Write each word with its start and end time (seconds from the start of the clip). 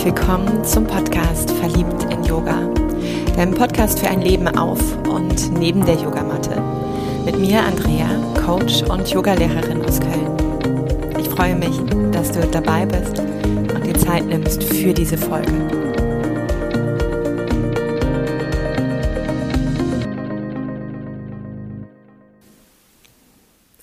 herzlich 0.00 0.16
willkommen 0.16 0.64
zum 0.64 0.86
Podcast 0.86 1.50
Verliebt 1.50 2.04
in 2.10 2.24
Yoga, 2.24 2.58
deinem 3.36 3.52
Podcast 3.52 3.98
für 3.98 4.08
ein 4.08 4.22
Leben 4.22 4.48
auf 4.48 4.80
und 5.06 5.52
neben 5.52 5.84
der 5.84 5.96
Yogamatte. 5.96 6.62
Mit 7.26 7.38
mir 7.38 7.62
Andrea, 7.62 8.08
Coach 8.46 8.82
und 8.84 9.06
Yogalehrerin 9.10 9.84
aus 9.84 10.00
Köln. 10.00 11.18
Ich 11.18 11.28
freue 11.28 11.54
mich, 11.54 11.76
dass 12.12 12.32
du 12.32 12.40
dabei 12.46 12.86
bist 12.86 13.18
und 13.18 13.84
dir 13.84 13.92
Zeit 13.92 14.24
nimmst 14.24 14.64
für 14.64 14.94
diese 14.94 15.18
Folge. 15.18 15.52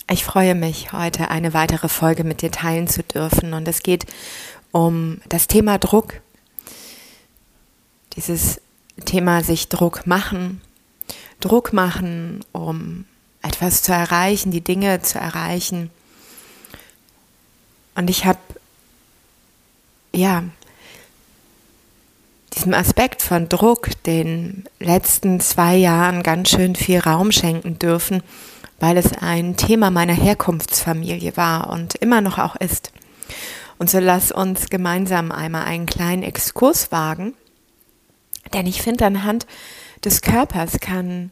Ich 0.09 0.23
freue 0.23 0.55
mich, 0.55 0.93
heute 0.93 1.29
eine 1.29 1.53
weitere 1.53 1.89
Folge 1.89 2.23
mit 2.23 2.41
dir 2.41 2.49
teilen 2.49 2.87
zu 2.87 3.03
dürfen. 3.03 3.53
Und 3.53 3.67
es 3.67 3.83
geht 3.83 4.05
um 4.71 5.21
das 5.27 5.47
Thema 5.47 5.77
Druck. 5.77 6.21
Dieses 8.15 8.61
Thema 9.05 9.43
sich 9.43 9.69
Druck 9.69 10.07
machen. 10.07 10.61
Druck 11.39 11.73
machen, 11.73 12.43
um 12.51 13.05
etwas 13.41 13.83
zu 13.83 13.93
erreichen, 13.93 14.51
die 14.51 14.63
Dinge 14.63 15.01
zu 15.01 15.19
erreichen. 15.19 15.91
Und 17.95 18.09
ich 18.09 18.25
habe, 18.25 18.39
ja, 20.13 20.43
diesem 22.55 22.73
Aspekt 22.73 23.21
von 23.21 23.49
Druck 23.49 23.89
den 24.03 24.65
letzten 24.79 25.39
zwei 25.39 25.75
Jahren 25.75 26.23
ganz 26.23 26.49
schön 26.49 26.75
viel 26.75 26.99
Raum 26.99 27.31
schenken 27.31 27.77
dürfen 27.77 28.23
weil 28.79 28.97
es 28.97 29.11
ein 29.13 29.57
Thema 29.57 29.89
meiner 29.91 30.13
Herkunftsfamilie 30.13 31.35
war 31.35 31.69
und 31.69 31.95
immer 31.95 32.21
noch 32.21 32.37
auch 32.37 32.55
ist. 32.55 32.91
Und 33.77 33.89
so 33.89 33.99
lass 33.99 34.31
uns 34.31 34.69
gemeinsam 34.69 35.31
einmal 35.31 35.65
einen 35.65 35.85
kleinen 35.85 36.23
Exkurs 36.23 36.91
wagen, 36.91 37.35
denn 38.53 38.65
ich 38.65 38.81
finde, 38.81 39.05
anhand 39.05 39.45
des 40.03 40.21
Körpers 40.21 40.79
kann, 40.79 41.31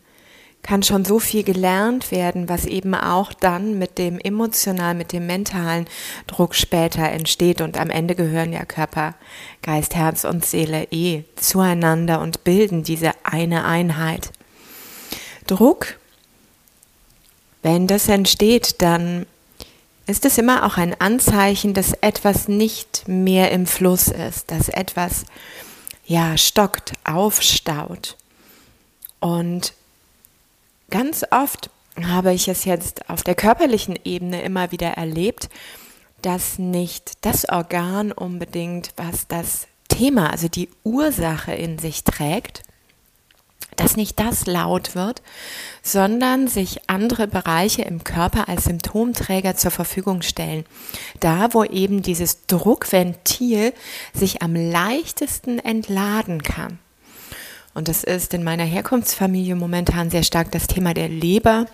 kann 0.62 0.84
schon 0.84 1.06
so 1.06 1.20
viel 1.20 1.44
gelernt 1.44 2.12
werden, 2.12 2.50
was 2.50 2.66
eben 2.66 2.94
auch 2.94 3.34
dann 3.34 3.80
mit 3.80 3.98
dem 3.98 4.20
emotionalen, 4.20 4.98
mit 4.98 5.12
dem 5.12 5.26
mentalen 5.26 5.86
Druck 6.28 6.56
später 6.56 7.10
entsteht. 7.10 7.62
Und 7.62 7.80
am 7.80 7.90
Ende 7.90 8.16
gehören 8.16 8.52
ja 8.52 8.66
Körper, 8.66 9.16
Geist, 9.62 9.96
Herz 9.96 10.24
und 10.24 10.46
Seele 10.46 10.88
eh 10.92 11.24
zueinander 11.36 12.20
und 12.20 12.44
bilden 12.44 12.84
diese 12.84 13.12
eine 13.24 13.66
Einheit. 13.66 14.32
Druck 15.48 15.96
wenn 17.66 17.88
das 17.88 18.10
entsteht, 18.10 18.84
dann 18.84 19.26
ist 20.08 20.26
es 20.26 20.38
immer 20.38 20.66
auch 20.66 20.78
ein 20.78 21.00
Anzeichen, 21.00 21.74
dass 21.74 21.94
etwas 21.94 22.48
nicht 22.48 23.08
mehr 23.08 23.52
im 23.52 23.66
Fluss 23.66 24.08
ist, 24.08 24.52
dass 24.52 24.70
etwas 24.70 25.26
ja 26.06 26.38
stockt, 26.38 26.94
aufstaut. 27.04 28.16
Und 29.20 29.74
ganz 30.90 31.26
oft 31.32 31.70
habe 32.04 32.34
ich 32.34 32.48
es 32.48 32.66
jetzt 32.66 33.10
auf 33.10 33.24
der 33.24 33.36
körperlichen 33.36 33.98
Ebene 34.04 34.42
immer 34.44 34.72
wieder 34.72 34.90
erlebt, 34.90 35.50
dass 36.22 36.60
nicht 36.60 37.14
das 37.22 37.48
Organ 37.50 38.12
unbedingt, 38.12 38.94
was 38.98 39.28
das 39.28 39.68
Thema, 39.88 40.30
also 40.30 40.48
die 40.48 40.70
Ursache 40.84 41.54
in 41.54 41.80
sich 41.80 42.04
trägt, 42.04 42.64
dass 43.76 43.98
nicht 43.98 44.20
das 44.20 44.46
laut 44.46 44.96
wird, 44.96 45.22
sondern 45.82 46.48
sich 46.48 46.90
andere 46.90 47.28
Bereiche 47.28 47.84
im 47.84 48.04
Körper 48.04 48.50
als 48.50 48.66
Symptomträger 48.66 49.56
zur 49.56 49.72
Verfügung 49.72 50.22
stellen. 50.22 50.66
Da, 51.20 51.54
wo 51.54 51.64
eben 51.64 52.02
dieses 52.02 52.46
Druckventil 52.48 53.74
sich 54.14 54.42
am 54.42 54.56
leichtesten 54.56 55.60
entladen 55.60 56.44
kann. 56.44 56.80
Und 57.76 57.90
das 57.90 58.06
ist 58.06 58.34
in 58.34 58.44
meiner 58.44 58.64
Herkunftsfamilie 58.64 59.56
momentan 59.56 60.10
sehr 60.10 60.24
stark 60.24 60.50
das 60.52 60.68
Thema 60.68 60.94
der 60.94 61.10
Leber 61.10 61.66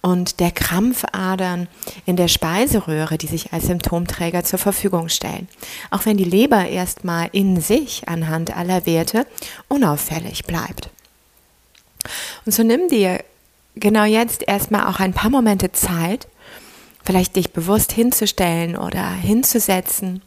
und 0.00 0.40
der 0.40 0.50
Krampfadern 0.50 1.68
in 2.06 2.16
der 2.16 2.28
Speiseröhre, 2.28 3.18
die 3.18 3.26
sich 3.26 3.52
als 3.52 3.66
Symptomträger 3.66 4.42
zur 4.42 4.58
Verfügung 4.58 5.10
stellen. 5.10 5.48
Auch 5.90 6.06
wenn 6.06 6.16
die 6.16 6.24
Leber 6.24 6.66
erstmal 6.66 7.28
in 7.32 7.60
sich 7.60 8.08
anhand 8.08 8.56
aller 8.56 8.86
Werte 8.86 9.26
unauffällig 9.68 10.44
bleibt. 10.44 10.90
Und 12.44 12.52
so 12.52 12.62
nimm 12.62 12.88
dir 12.88 13.24
genau 13.76 14.04
jetzt 14.04 14.46
erstmal 14.46 14.86
auch 14.86 15.00
ein 15.00 15.12
paar 15.12 15.30
Momente 15.30 15.72
Zeit, 15.72 16.28
vielleicht 17.04 17.36
dich 17.36 17.52
bewusst 17.52 17.92
hinzustellen 17.92 18.76
oder 18.76 19.08
hinzusetzen, 19.10 20.22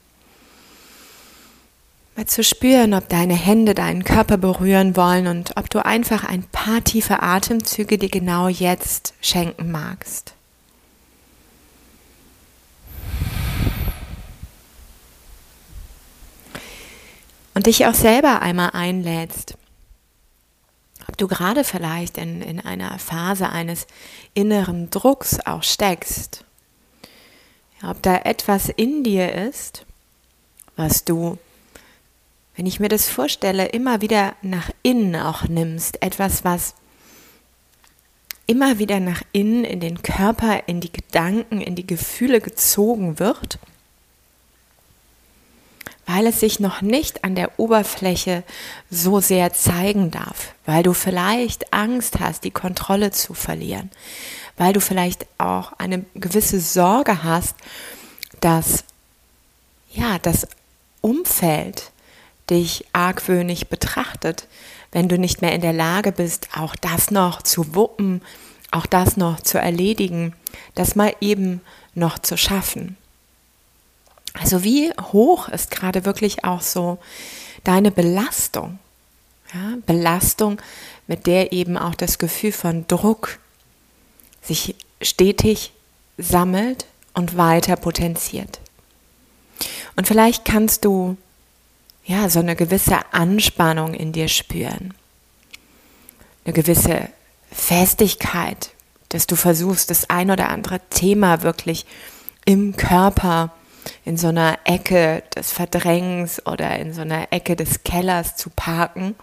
mal 2.16 2.25
zu 2.25 2.43
spüren, 2.43 2.93
ob 2.93 3.09
deine 3.09 3.35
Hände 3.35 3.75
deinen 3.75 4.03
Körper 4.03 4.37
berühren 4.37 4.95
wollen 4.95 5.27
und 5.27 5.55
ob 5.55 5.69
du 5.69 5.85
einfach 5.85 6.23
ein 6.23 6.43
paar 6.43 6.83
tiefe 6.83 7.21
Atemzüge 7.21 7.97
dir 7.97 8.09
genau 8.09 8.47
jetzt 8.47 9.13
schenken 9.21 9.71
magst. 9.71 10.33
Und 17.53 17.66
dich 17.66 17.87
auch 17.87 17.95
selber 17.95 18.43
einmal 18.43 18.69
einlädst, 18.73 19.57
ob 21.07 21.18
du 21.18 21.28
gerade 21.28 21.63
vielleicht 21.63 22.18
in, 22.18 22.41
in 22.41 22.59
einer 22.59 23.00
Phase 23.00 23.50
eines 23.50 23.88
inneren 24.34 24.90
Drucks 24.90 25.40
auch 25.45 25.63
steckst. 25.63 26.44
Ja, 27.81 27.91
ob 27.91 28.01
da 28.01 28.18
etwas 28.18 28.69
in 28.69 29.03
dir 29.03 29.34
ist, 29.34 29.85
was 30.75 31.06
du, 31.06 31.38
wenn 32.56 32.66
ich 32.66 32.79
mir 32.79 32.90
das 32.90 33.07
vorstelle, 33.09 33.67
immer 33.67 34.01
wieder 34.01 34.35
nach 34.41 34.72
innen 34.84 35.16
auch 35.16 35.47
nimmst. 35.47 36.01
Etwas, 36.01 36.44
was 36.44 36.75
immer 38.47 38.79
wieder 38.79 39.00
nach 39.00 39.22
innen 39.31 39.63
in 39.63 39.79
den 39.79 40.01
Körper, 40.01 40.67
in 40.67 40.81
die 40.81 40.91
Gedanken, 40.91 41.62
in 41.62 41.75
die 41.75 41.88
Gefühle 41.88 42.41
gezogen 42.41 43.19
wird 43.19 43.59
weil 46.07 46.25
es 46.25 46.40
sich 46.40 46.59
noch 46.59 46.81
nicht 46.81 47.25
an 47.25 47.35
der 47.35 47.59
Oberfläche 47.59 48.44
so 48.90 49.19
sehr 49.19 49.53
zeigen 49.53 50.09
darf, 50.09 50.53
weil 50.66 50.81
du 50.81 50.94
vielleicht 50.94 51.73
Angst 51.73 52.19
hast, 52.19 52.45
die 52.45 52.51
Kontrolle 52.51 53.12
zu 53.12 53.34
verlieren, 53.34 53.91
weil 54.56 54.72
du 54.73 54.79
vielleicht 54.79 55.28
auch 55.38 55.73
eine 55.73 56.06
gewisse 56.16 56.62
Sorge 56.62 57.23
hast, 57.23 57.56
dass 58.40 58.85
ja, 59.91 60.17
das 60.19 60.47
Umfeld 61.01 61.91
dich 62.50 62.85
argwöhnig 62.94 63.67
betrachtet, 63.67 64.47
wenn 64.94 65.09
du 65.09 65.17
nicht 65.17 65.41
mehr 65.41 65.53
in 65.53 65.62
der 65.62 65.73
Lage 65.73 66.13
bist, 66.13 66.47
auch 66.56 66.75
das 66.78 67.12
noch 67.12 67.41
zu 67.41 67.75
wuppen, 67.75 68.22
auch 68.72 68.85
das 68.85 69.17
noch 69.17 69.41
zu 69.41 69.57
erledigen, 69.57 70.34
das 70.73 70.96
mal 70.96 71.13
eben 71.19 71.59
noch 71.96 72.19
zu 72.19 72.38
schaffen. 72.38 72.96
Also 74.39 74.63
wie 74.63 74.91
hoch 75.11 75.49
ist 75.49 75.71
gerade 75.71 76.05
wirklich 76.05 76.43
auch 76.43 76.61
so 76.61 76.97
deine 77.63 77.91
Belastung? 77.91 78.79
Ja, 79.53 79.77
Belastung, 79.85 80.61
mit 81.07 81.25
der 81.25 81.53
eben 81.53 81.77
auch 81.77 81.95
das 81.95 82.17
Gefühl 82.17 82.51
von 82.51 82.85
Druck 82.87 83.39
sich 84.41 84.75
stetig 85.01 85.71
sammelt 86.17 86.85
und 87.13 87.37
weiter 87.37 87.75
potenziert. 87.77 88.59
Und 89.95 90.07
vielleicht 90.07 90.45
kannst 90.45 90.85
du 90.85 91.17
ja 92.05 92.29
so 92.29 92.39
eine 92.39 92.55
gewisse 92.55 92.99
Anspannung 93.13 93.93
in 93.93 94.11
dir 94.11 94.27
spüren. 94.27 94.93
Eine 96.45 96.53
gewisse 96.53 97.09
Festigkeit, 97.51 98.72
dass 99.09 99.28
du 99.28 99.35
versuchst, 99.35 99.90
das 99.90 100.09
ein 100.09 100.29
oder 100.29 100.49
andere 100.49 100.79
Thema 100.90 101.41
wirklich 101.41 101.85
im 102.45 102.75
Körper 102.78 103.51
in 104.07 104.15
so 104.15 104.29
einer 104.29 104.57
Ecke 104.63 105.21
des 105.35 105.51
Verdrängens 105.51 106.45
oder 106.47 106.79
in 106.79 106.93
so 106.93 107.01
einer 107.01 107.33
Ecke 107.33 107.57
des 107.57 107.83
Kellers 107.83 108.37
zu 108.37 108.49
parken. 108.49 109.15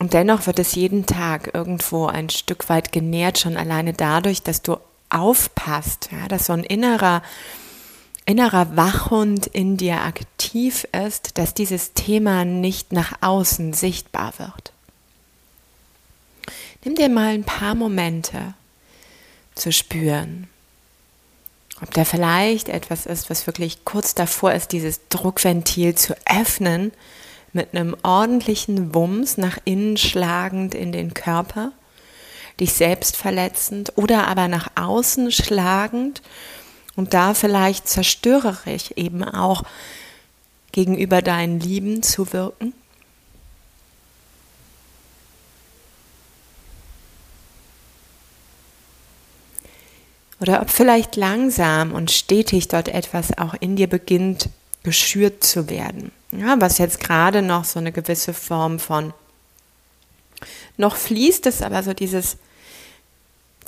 Und 0.00 0.12
dennoch 0.12 0.48
wird 0.48 0.58
es 0.58 0.74
jeden 0.74 1.06
Tag 1.06 1.54
irgendwo 1.54 2.06
ein 2.06 2.30
Stück 2.30 2.68
weit 2.68 2.90
genährt, 2.90 3.38
schon 3.38 3.56
alleine 3.56 3.92
dadurch, 3.92 4.42
dass 4.42 4.62
du 4.62 4.76
aufpasst, 5.08 6.08
ja, 6.10 6.26
dass 6.26 6.46
so 6.46 6.52
ein 6.52 6.64
innerer, 6.64 7.22
innerer 8.26 8.76
Wachhund 8.76 9.46
in 9.46 9.76
dir 9.76 10.00
aktiv 10.00 10.88
ist, 10.90 11.38
dass 11.38 11.54
dieses 11.54 11.92
Thema 11.92 12.44
nicht 12.44 12.92
nach 12.92 13.12
außen 13.20 13.72
sichtbar 13.72 14.32
wird. 14.38 14.72
Nimm 16.84 16.96
dir 16.96 17.08
mal 17.08 17.34
ein 17.34 17.44
paar 17.44 17.76
Momente 17.76 18.54
zu 19.54 19.70
spüren, 19.70 20.48
ob 21.82 21.92
da 21.92 22.04
vielleicht 22.04 22.68
etwas 22.68 23.06
ist, 23.06 23.28
was 23.28 23.46
wirklich 23.46 23.84
kurz 23.84 24.14
davor 24.14 24.52
ist, 24.52 24.72
dieses 24.72 25.00
Druckventil 25.08 25.94
zu 25.94 26.14
öffnen, 26.26 26.92
mit 27.52 27.74
einem 27.74 27.96
ordentlichen 28.02 28.94
Wumms 28.94 29.36
nach 29.36 29.58
innen 29.64 29.96
schlagend 29.96 30.74
in 30.74 30.92
den 30.92 31.12
Körper, 31.12 31.72
dich 32.60 32.72
selbst 32.72 33.16
verletzend 33.16 33.92
oder 33.96 34.26
aber 34.26 34.48
nach 34.48 34.68
außen 34.74 35.30
schlagend 35.32 36.22
und 36.96 37.12
da 37.14 37.34
vielleicht 37.34 37.88
zerstörerisch 37.88 38.92
eben 38.96 39.22
auch 39.22 39.64
gegenüber 40.70 41.20
deinen 41.20 41.60
Lieben 41.60 42.02
zu 42.02 42.32
wirken? 42.32 42.72
Oder 50.42 50.60
ob 50.60 50.70
vielleicht 50.70 51.14
langsam 51.14 51.92
und 51.92 52.10
stetig 52.10 52.66
dort 52.66 52.88
etwas 52.88 53.38
auch 53.38 53.54
in 53.60 53.76
dir 53.76 53.86
beginnt, 53.86 54.48
geschürt 54.82 55.44
zu 55.44 55.70
werden. 55.70 56.10
Ja, 56.32 56.60
was 56.60 56.78
jetzt 56.78 56.98
gerade 56.98 57.42
noch 57.42 57.64
so 57.64 57.78
eine 57.78 57.92
gewisse 57.92 58.34
Form 58.34 58.80
von 58.80 59.14
noch 60.76 60.96
fließt 60.96 61.46
es, 61.46 61.62
aber 61.62 61.84
so 61.84 61.92
dieses, 61.92 62.38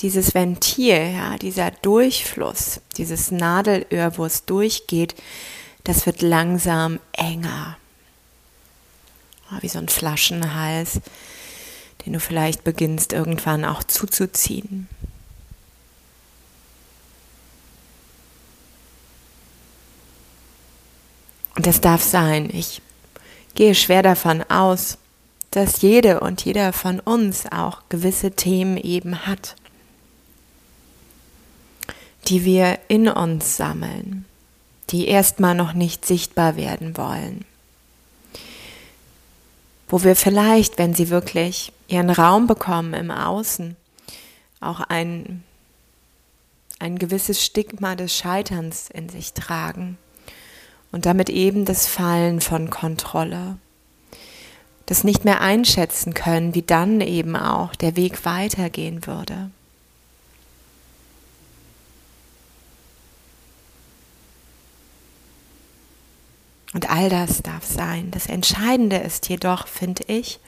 dieses 0.01 0.35
Ventil, 0.35 1.13
ja, 1.15 1.39
dieser 1.39 1.71
Durchfluss, 1.71 2.81
dieses 2.97 3.31
Nadelöhr, 3.31 4.19
wo 4.19 4.25
es 4.25 4.45
durchgeht, 4.45 5.15
das 5.85 6.07
wird 6.07 6.23
langsam 6.23 6.99
enger. 7.13 7.77
Wie 9.61 9.69
so 9.69 9.79
ein 9.79 9.89
Flaschenhals, 9.89 11.01
den 12.05 12.15
du 12.15 12.19
vielleicht 12.19 12.65
beginnst 12.65 13.13
irgendwann 13.13 13.65
auch 13.65 13.85
zuzuziehen. 13.85 14.89
Und 21.57 21.67
das 21.67 21.81
darf 21.81 22.03
sein. 22.03 22.51
Ich 22.53 22.83
gehe 23.55 23.75
schwer 23.75 24.03
davon 24.03 24.43
aus, 24.51 24.99
dass 25.51 25.83
jede 25.83 26.21
und 26.21 26.45
jeder 26.45 26.73
von 26.73 26.99
uns 26.99 27.47
auch 27.51 27.83
gewisse 27.89 28.33
Themen 28.33 28.77
eben 28.77 29.27
hat, 29.27 29.55
die 32.27 32.45
wir 32.45 32.81
in 32.89 33.09
uns 33.09 33.57
sammeln, 33.57 34.25
die 34.91 35.07
erstmal 35.07 35.55
noch 35.55 35.73
nicht 35.73 36.05
sichtbar 36.05 36.57
werden 36.57 36.97
wollen, 36.97 37.45
wo 39.89 40.03
wir 40.03 40.17
vielleicht, 40.17 40.79
wenn 40.79 40.95
sie 40.95 41.09
wirklich 41.09 41.73
ihren 41.87 42.11
Raum 42.11 42.49
bekommen 42.49 42.95
im 42.95 43.13
Außen, 43.13 43.77
auch 44.61 44.81
ein, 44.81 45.45
ein 46.81 46.99
gewisses 46.99 47.45
Stigma 47.45 47.95
des 47.95 48.17
Scheiterns 48.17 48.91
in 48.91 49.09
sich 49.09 49.35
tragen 49.35 49.99
und 50.95 51.07
damit 51.07 51.29
eben 51.29 51.65
das 51.65 51.89
Fallen 51.89 52.41
von 52.41 52.71
Kontrolle 52.71 53.59
das 54.87 55.03
nicht 55.03 55.25
mehr 55.25 55.41
einschätzen 55.41 56.15
können, 56.15 56.55
wie 56.55 56.63
dann 56.63 57.01
eben 57.01 57.35
auch 57.35 57.75
der 57.75 57.97
Weg 57.97 58.25
weitergehen 58.25 59.05
würde. 59.05 59.51
Und 66.75 66.89
all 66.89 67.09
das 67.09 67.43
darf 67.43 67.65
sein. 67.65 68.13
Das 68.13 68.27
Entscheidende 68.27 68.99
ist 68.99 69.29
jedoch, 69.29 69.67
finde 69.67 70.05
ich, 70.07 70.39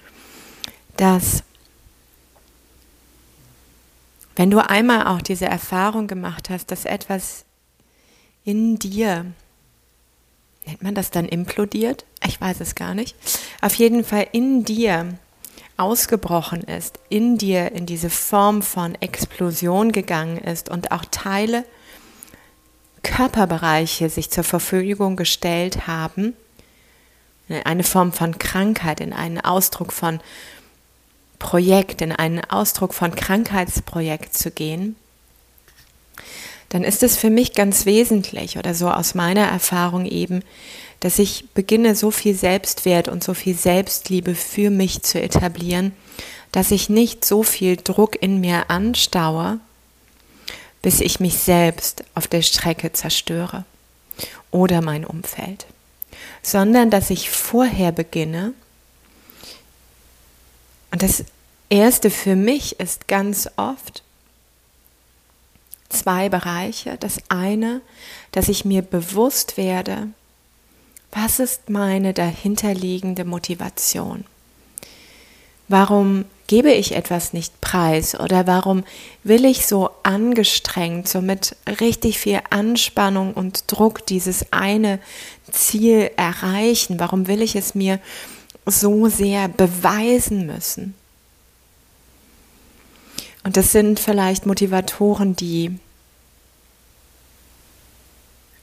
dass 0.96 1.42
wenn 4.36 4.52
du 4.52 4.64
einmal 4.64 5.08
auch 5.08 5.22
diese 5.22 5.46
Erfahrung 5.46 6.06
gemacht 6.06 6.50
hast, 6.50 6.70
dass 6.70 6.84
etwas 6.84 7.44
in 8.44 8.78
dir 8.78 9.26
nennt 10.66 10.82
man 10.82 10.94
das 10.94 11.10
dann 11.10 11.26
implodiert? 11.26 12.04
Ich 12.26 12.40
weiß 12.40 12.60
es 12.60 12.74
gar 12.74 12.94
nicht. 12.94 13.16
Auf 13.60 13.74
jeden 13.74 14.04
Fall 14.04 14.26
in 14.32 14.64
dir 14.64 15.18
ausgebrochen 15.76 16.62
ist, 16.62 16.98
in 17.08 17.38
dir 17.38 17.72
in 17.72 17.86
diese 17.86 18.10
Form 18.10 18.62
von 18.62 18.94
Explosion 18.96 19.92
gegangen 19.92 20.38
ist 20.38 20.68
und 20.68 20.90
auch 20.90 21.04
Teile, 21.10 21.64
Körperbereiche 23.02 24.08
sich 24.08 24.30
zur 24.30 24.42
Verfügung 24.42 25.16
gestellt 25.16 25.86
haben, 25.86 26.34
in 27.48 27.62
eine 27.64 27.84
Form 27.84 28.12
von 28.12 28.38
Krankheit, 28.38 29.00
in 29.00 29.12
einen 29.12 29.40
Ausdruck 29.40 29.92
von 29.92 30.20
Projekt, 31.38 32.00
in 32.00 32.10
einen 32.12 32.42
Ausdruck 32.44 32.94
von 32.94 33.14
Krankheitsprojekt 33.14 34.36
zu 34.36 34.50
gehen, 34.50 34.96
dann 36.68 36.84
ist 36.84 37.02
es 37.02 37.16
für 37.16 37.30
mich 37.30 37.54
ganz 37.54 37.86
wesentlich 37.86 38.58
oder 38.58 38.74
so 38.74 38.90
aus 38.90 39.14
meiner 39.14 39.46
Erfahrung 39.46 40.06
eben, 40.06 40.42
dass 41.00 41.18
ich 41.18 41.44
beginne, 41.54 41.94
so 41.94 42.10
viel 42.10 42.34
Selbstwert 42.34 43.08
und 43.08 43.22
so 43.22 43.34
viel 43.34 43.54
Selbstliebe 43.54 44.34
für 44.34 44.70
mich 44.70 45.02
zu 45.02 45.20
etablieren, 45.20 45.92
dass 46.52 46.70
ich 46.70 46.88
nicht 46.88 47.24
so 47.24 47.42
viel 47.42 47.76
Druck 47.76 48.20
in 48.20 48.40
mir 48.40 48.70
anstaue, 48.70 49.60
bis 50.82 51.00
ich 51.00 51.20
mich 51.20 51.38
selbst 51.38 52.04
auf 52.14 52.26
der 52.26 52.42
Strecke 52.42 52.92
zerstöre 52.92 53.64
oder 54.50 54.80
mein 54.80 55.04
Umfeld, 55.04 55.66
sondern 56.42 56.90
dass 56.90 57.10
ich 57.10 57.30
vorher 57.30 57.92
beginne, 57.92 58.54
und 60.92 61.02
das 61.02 61.24
Erste 61.68 62.10
für 62.10 62.36
mich 62.36 62.80
ist 62.80 63.06
ganz 63.06 63.50
oft, 63.56 64.02
zwei 65.96 66.28
Bereiche. 66.28 66.96
Das 66.98 67.18
eine, 67.28 67.80
dass 68.32 68.48
ich 68.48 68.64
mir 68.64 68.82
bewusst 68.82 69.56
werde, 69.56 70.08
was 71.12 71.38
ist 71.38 71.70
meine 71.70 72.12
dahinterliegende 72.12 73.24
Motivation? 73.24 74.24
Warum 75.68 76.26
gebe 76.46 76.70
ich 76.70 76.94
etwas 76.94 77.32
nicht 77.32 77.60
preis 77.60 78.18
oder 78.18 78.46
warum 78.46 78.84
will 79.24 79.44
ich 79.44 79.66
so 79.66 79.90
angestrengt, 80.02 81.08
so 81.08 81.20
mit 81.20 81.56
richtig 81.80 82.18
viel 82.18 82.40
Anspannung 82.50 83.34
und 83.34 83.64
Druck 83.66 84.06
dieses 84.06 84.52
eine 84.52 85.00
Ziel 85.50 86.10
erreichen? 86.16 87.00
Warum 87.00 87.26
will 87.26 87.42
ich 87.42 87.56
es 87.56 87.74
mir 87.74 87.98
so 88.64 89.08
sehr 89.08 89.48
beweisen 89.48 90.46
müssen? 90.46 90.94
Und 93.42 93.56
das 93.56 93.72
sind 93.72 94.00
vielleicht 94.00 94.44
Motivatoren, 94.44 95.36
die, 95.36 95.78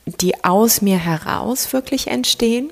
die 0.06 0.44
aus 0.44 0.82
mir 0.82 0.98
heraus 0.98 1.72
wirklich 1.74 2.08
entstehen. 2.08 2.72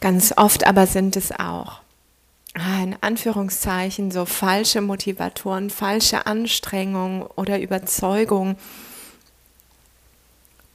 Ganz 0.00 0.34
oft 0.36 0.66
aber 0.66 0.86
sind 0.86 1.16
es 1.16 1.32
auch 1.32 1.80
ah, 2.54 2.82
in 2.82 2.96
Anführungszeichen 3.00 4.10
so 4.10 4.24
falsche 4.24 4.80
Motivatoren, 4.80 5.70
falsche 5.70 6.26
Anstrengungen 6.26 7.22
oder 7.22 7.60
Überzeugungen, 7.60 8.56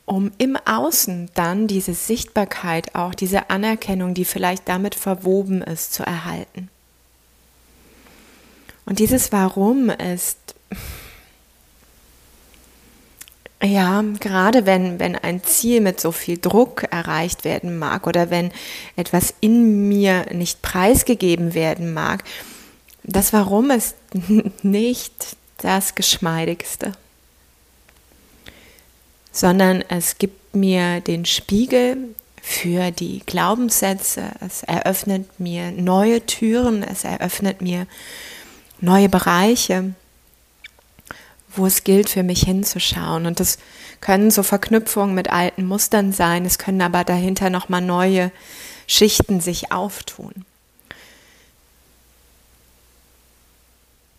um 0.06 0.32
im 0.38 0.58
Außen 0.66 1.30
dann 1.36 1.68
diese 1.68 1.94
Sichtbarkeit, 1.94 2.96
auch 2.96 3.14
diese 3.14 3.50
Anerkennung, 3.50 4.14
die 4.14 4.26
vielleicht 4.26 4.68
damit 4.68 4.96
verwoben 4.96 5.62
ist, 5.62 5.94
zu 5.94 6.04
erhalten. 6.04 6.70
Und 8.86 8.98
dieses 8.98 9.32
Warum 9.32 9.92
ist, 9.92 10.56
ja, 13.64 14.04
gerade 14.20 14.66
wenn, 14.66 15.00
wenn 15.00 15.16
ein 15.16 15.44
Ziel 15.44 15.82
mit 15.82 16.00
so 16.00 16.12
viel 16.12 16.38
Druck 16.38 16.84
erreicht 16.92 17.44
werden 17.44 17.78
mag 17.78 18.08
oder 18.08 18.30
wenn 18.30 18.52
etwas 18.96 19.34
in 19.42 19.90
mir 19.90 20.26
nicht 20.34 20.62
preisgegeben 20.62 21.54
werden 21.54 21.94
mag, 21.94 22.24
das 23.04 23.34
Warum 23.34 23.72
ist 23.72 23.96
nicht 24.64 25.36
das 25.58 25.96
Geschmeidigste 25.96 26.94
sondern 29.32 29.84
es 29.88 30.18
gibt 30.18 30.56
mir 30.56 31.02
den 31.02 31.26
Spiegel 31.26 32.16
für 32.42 32.92
die 32.92 33.22
Glaubenssätze, 33.26 34.24
es 34.46 34.64
eröffnet 34.64 35.40
mir 35.40 35.72
neue 35.72 36.26
Türen, 36.26 36.84
es 36.84 37.04
eröffnet 37.04 37.62
mir 37.62 37.86
neue 38.82 39.10
Bereiche, 39.10 39.94
wo 41.56 41.66
es 41.66 41.84
gilt, 41.84 42.10
für 42.10 42.24
mich 42.24 42.44
hinzuschauen. 42.44 43.26
Und 43.26 43.40
das 43.40 43.58
können 44.02 44.32
so 44.32 44.44
Verknüpfungen 44.44 45.16
mit 45.16 45.32
alten 45.32 45.66
Mustern 45.66 46.12
sein, 46.12 46.46
es 46.46 46.58
können 46.58 46.82
aber 46.82 47.04
dahinter 47.04 47.50
nochmal 47.50 47.82
neue 47.82 48.32
Schichten 48.88 49.42
sich 49.42 49.72
auftun. 49.72 50.46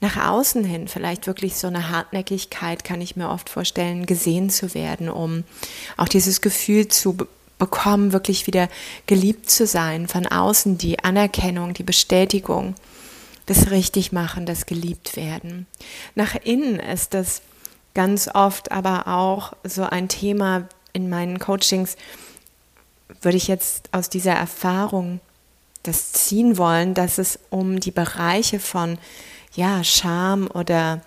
nach 0.01 0.17
außen 0.17 0.65
hin 0.65 0.89
vielleicht 0.89 1.27
wirklich 1.27 1.57
so 1.57 1.67
eine 1.67 1.91
Hartnäckigkeit, 1.91 2.85
kann 2.85 3.01
ich 3.01 3.17
mir 3.17 3.29
oft 3.29 3.51
vorstellen, 3.51 4.07
gesehen 4.07 4.49
zu 4.51 4.75
werden, 4.75 5.11
um 5.11 5.45
auch 5.97 6.09
dieses 6.09 6.41
Gefühl 6.41 6.89
zu 6.89 7.17
bekommen, 7.59 8.13
wirklich 8.13 8.47
wieder 8.47 8.69
geliebt 9.07 9.51
zu 9.51 9.67
sein, 9.67 10.09
von 10.09 10.27
außen 10.27 10.79
die 10.79 10.99
Anerkennung, 11.01 11.75
die 11.75 11.83
Bestätigung, 11.83 12.75
das 13.51 13.73
Richtigmachen, 13.73 14.47
das 14.47 14.65
geliebt 14.65 15.17
werden. 15.17 15.67
Nach 16.15 16.37
innen 16.37 16.79
ist 16.79 17.15
das 17.15 17.43
ganz 17.95 18.29
oft 18.33 18.71
aber 18.71 19.09
auch 19.09 19.55
so 19.65 19.83
ein 19.83 20.09
Thema 20.09 20.69
in 20.93 21.11
meinen 21.11 21.41
Coachings, 21.41 21.97
würde 23.21 23.37
ich 23.37 23.49
jetzt 23.49 23.89
aus 23.93 24.09
dieser 24.09 24.35
Erfahrung 24.35 25.19
das 25.83 26.13
ziehen 26.13 26.59
wollen, 26.59 26.95
dass 26.95 27.19
es 27.19 27.41
um 27.51 27.81
die 27.81 27.91
Bereiche 27.91 28.61
von 28.61 28.99
ja, 29.57 29.83
Scham 29.83 30.47
oder 30.47 31.01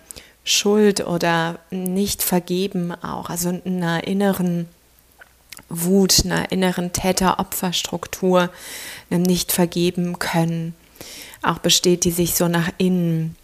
Schuld 0.44 1.06
oder 1.06 1.60
nicht 1.70 2.22
vergeben 2.22 2.92
auch, 2.92 3.30
also 3.30 3.58
einer 3.64 4.06
inneren 4.06 4.68
Wut, 5.70 6.26
einer 6.26 6.52
inneren 6.52 6.92
Täter-Opfer-Struktur, 6.92 8.50
einem 9.08 9.22
nicht 9.22 9.50
vergeben 9.50 10.18
können, 10.18 10.74
auch 11.44 11.58
besteht, 11.58 12.04
die 12.04 12.10
sich 12.10 12.34
so 12.34 12.48
nach 12.48 12.70
innen 12.78 13.36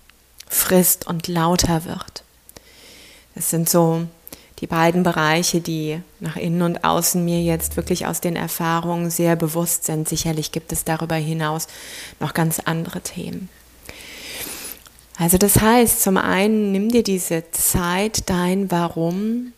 frisst 0.48 1.06
und 1.06 1.28
lauter 1.28 1.84
wird. 1.84 2.24
Das 3.34 3.50
sind 3.50 3.68
so 3.68 4.06
die 4.60 4.66
beiden 4.66 5.02
Bereiche, 5.02 5.60
die 5.60 6.00
nach 6.18 6.36
innen 6.36 6.62
und 6.62 6.84
außen 6.84 7.24
mir 7.24 7.40
jetzt 7.42 7.76
wirklich 7.76 8.06
aus 8.06 8.20
den 8.20 8.36
Erfahrungen 8.36 9.10
sehr 9.10 9.36
bewusst 9.36 9.84
sind. 9.84 10.08
Sicherlich 10.08 10.52
gibt 10.52 10.72
es 10.72 10.84
darüber 10.84 11.14
hinaus 11.14 11.66
noch 12.18 12.34
ganz 12.34 12.60
andere 12.60 13.00
Themen. 13.00 13.48
Also 15.18 15.38
das 15.38 15.60
heißt, 15.60 16.02
zum 16.02 16.16
einen 16.16 16.72
nimm 16.72 16.90
dir 16.90 17.02
diese 17.02 17.44
Zeit, 17.52 18.28
dein 18.28 18.70
Warum 18.70 19.52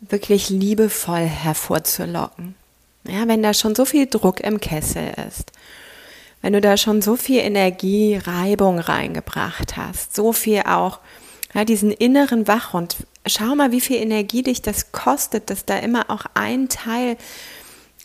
wirklich 0.00 0.50
liebevoll 0.50 1.26
hervorzulocken. 1.26 2.54
Ja, 3.06 3.28
wenn 3.28 3.42
da 3.42 3.52
schon 3.54 3.74
so 3.74 3.84
viel 3.84 4.06
Druck 4.06 4.40
im 4.40 4.60
Kessel 4.60 5.12
ist, 5.28 5.51
wenn 6.42 6.52
du 6.52 6.60
da 6.60 6.76
schon 6.76 7.00
so 7.00 7.16
viel 7.16 7.40
Energie, 7.40 8.16
Reibung 8.16 8.78
reingebracht 8.78 9.76
hast, 9.76 10.14
so 10.14 10.32
viel 10.32 10.62
auch 10.66 10.98
ja, 11.54 11.64
diesen 11.64 11.90
inneren 11.90 12.46
Wachhund. 12.48 12.96
Schau 13.26 13.54
mal, 13.54 13.72
wie 13.72 13.80
viel 13.80 13.96
Energie 13.96 14.42
dich 14.42 14.60
das 14.62 14.92
kostet, 14.92 15.48
dass 15.48 15.64
da 15.64 15.78
immer 15.78 16.10
auch 16.10 16.24
ein 16.34 16.68
Teil 16.68 17.16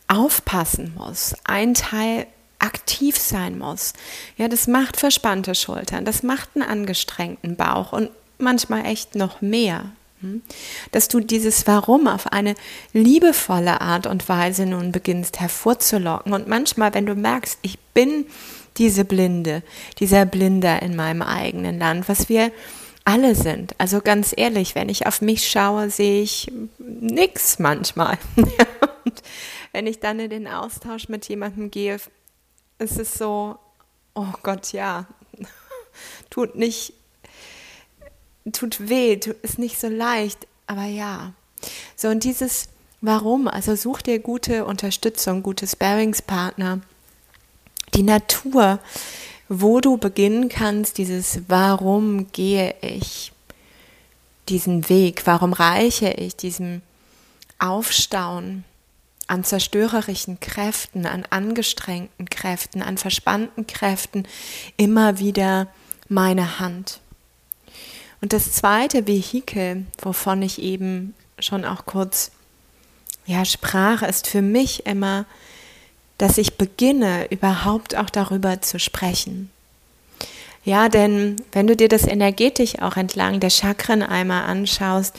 aufpassen 0.08 0.94
muss, 0.98 1.36
ein 1.44 1.74
Teil 1.74 2.27
aktiv 2.60 3.17
sein 3.17 3.58
muss. 3.58 3.94
Ja, 4.38 4.48
das 4.48 4.67
macht 4.67 4.98
verspannte 4.98 5.56
Schultern, 5.56 6.06
das 6.06 6.24
macht 6.24 6.50
einen 6.56 6.67
angestrengten 6.67 7.56
Bauch 7.56 7.91
und 7.91 8.10
manchmal 8.38 8.86
echt 8.86 9.15
noch 9.15 9.41
mehr. 9.41 9.91
Hm? 10.21 10.41
Dass 10.91 11.07
du 11.07 11.19
dieses 11.19 11.67
Warum 11.67 12.07
auf 12.07 12.31
eine 12.31 12.55
liebevolle 12.93 13.81
Art 13.81 14.07
und 14.07 14.27
Weise 14.29 14.65
nun 14.65 14.91
beginnst 14.91 15.39
hervorzulocken. 15.39 16.33
Und 16.33 16.47
manchmal, 16.47 16.93
wenn 16.93 17.05
du 17.05 17.15
merkst, 17.15 17.59
ich 17.62 17.77
bin 17.93 18.25
diese 18.77 19.05
Blinde, 19.05 19.63
dieser 20.00 20.25
Blinder 20.25 20.81
in 20.81 20.95
meinem 20.95 21.21
eigenen 21.21 21.79
Land, 21.79 22.09
was 22.09 22.29
wir 22.29 22.51
alle 23.05 23.36
sind. 23.36 23.74
Also 23.77 24.01
ganz 24.01 24.33
ehrlich, 24.36 24.75
wenn 24.75 24.89
ich 24.89 25.07
auf 25.07 25.21
mich 25.21 25.50
schaue, 25.50 25.89
sehe 25.89 26.21
ich 26.21 26.51
nichts 26.77 27.57
manchmal. 27.57 28.17
Und 29.05 29.24
wenn 29.71 29.88
ich 29.88 30.00
dann 30.00 30.19
in 30.19 30.29
den 30.29 30.47
Austausch 30.47 31.07
mit 31.07 31.27
jemandem 31.29 31.71
gehe, 31.71 31.97
ist 32.79 33.00
es 33.00 33.13
so, 33.13 33.57
oh 34.13 34.33
Gott, 34.43 34.74
ja, 34.74 35.07
tut 36.29 36.55
nicht, 36.55 36.93
tut 38.54 38.89
weh, 38.89 39.20
ist 39.42 39.60
nicht 39.60 39.80
so 39.80 39.88
leicht, 39.88 40.48
aber 40.68 40.86
ja. 40.86 41.34
So, 41.96 42.10
und 42.10 42.24
dieses 42.24 42.70
Warum, 43.01 43.48
also 43.48 43.75
such 43.75 44.01
dir 44.01 44.20
gute 44.20 44.66
Unterstützung, 44.66 45.44
gute 45.44 45.68
Sparingspartner. 45.68 46.82
Die 47.94 48.04
Natur 48.04 48.80
wo 49.50 49.80
du 49.80 49.98
beginnen 49.98 50.50
kannst, 50.50 50.98
dieses 50.98 51.42
Warum 51.48 52.32
gehe 52.32 52.75
ich 52.82 53.32
diesen 54.50 54.88
Weg, 54.89 55.24
warum 55.25 55.54
reiche 55.54 56.10
ich 56.10 56.36
diesem 56.36 56.82
Aufstauen 57.60 58.63
an 59.27 59.44
zerstörerischen 59.44 60.39
Kräften, 60.39 61.06
an 61.06 61.25
angestrengten 61.30 62.30
Kräften, 62.30 62.82
an 62.82 62.98
verspannten 62.98 63.68
Kräften 63.68 64.25
immer 64.77 65.20
wieder 65.20 65.68
meine 66.08 66.60
Hand. 66.60 67.01
Und 68.21 68.33
das 68.33 68.51
zweite 68.51 69.07
Vehikel, 69.07 69.86
wovon 70.01 70.41
ich 70.41 70.62
eben 70.62 71.13
schon 71.39 71.65
auch 71.65 71.86
kurz 71.86 72.31
ja, 73.25 73.43
sprach, 73.45 74.03
ist 74.03 74.27
für 74.27 74.41
mich 74.41 74.86
immer 74.86 75.25
dass 76.17 76.38
ich 76.38 76.57
beginne, 76.57 77.27
überhaupt 77.29 77.95
auch 77.95 78.09
darüber 78.09 78.62
zu 78.62 78.79
sprechen. 78.79 79.51
Ja, 80.65 80.89
denn 80.89 81.38
wenn 81.51 81.67
du 81.67 81.75
dir 81.75 81.88
das 81.88 82.05
energetisch 82.05 82.79
auch 82.79 82.97
entlang 82.97 83.39
der 83.39 83.50
Chakren 83.50 84.03
einmal 84.03 84.43
anschaust, 84.43 85.15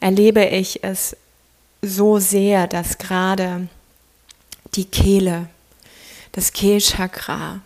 erlebe 0.00 0.44
ich 0.44 0.84
es 0.84 1.16
so 1.80 2.18
sehr, 2.18 2.66
dass 2.66 2.98
gerade 2.98 3.68
die 4.74 4.84
Kehle, 4.84 5.48
das 6.32 6.52
Kehlchakra, 6.52 7.60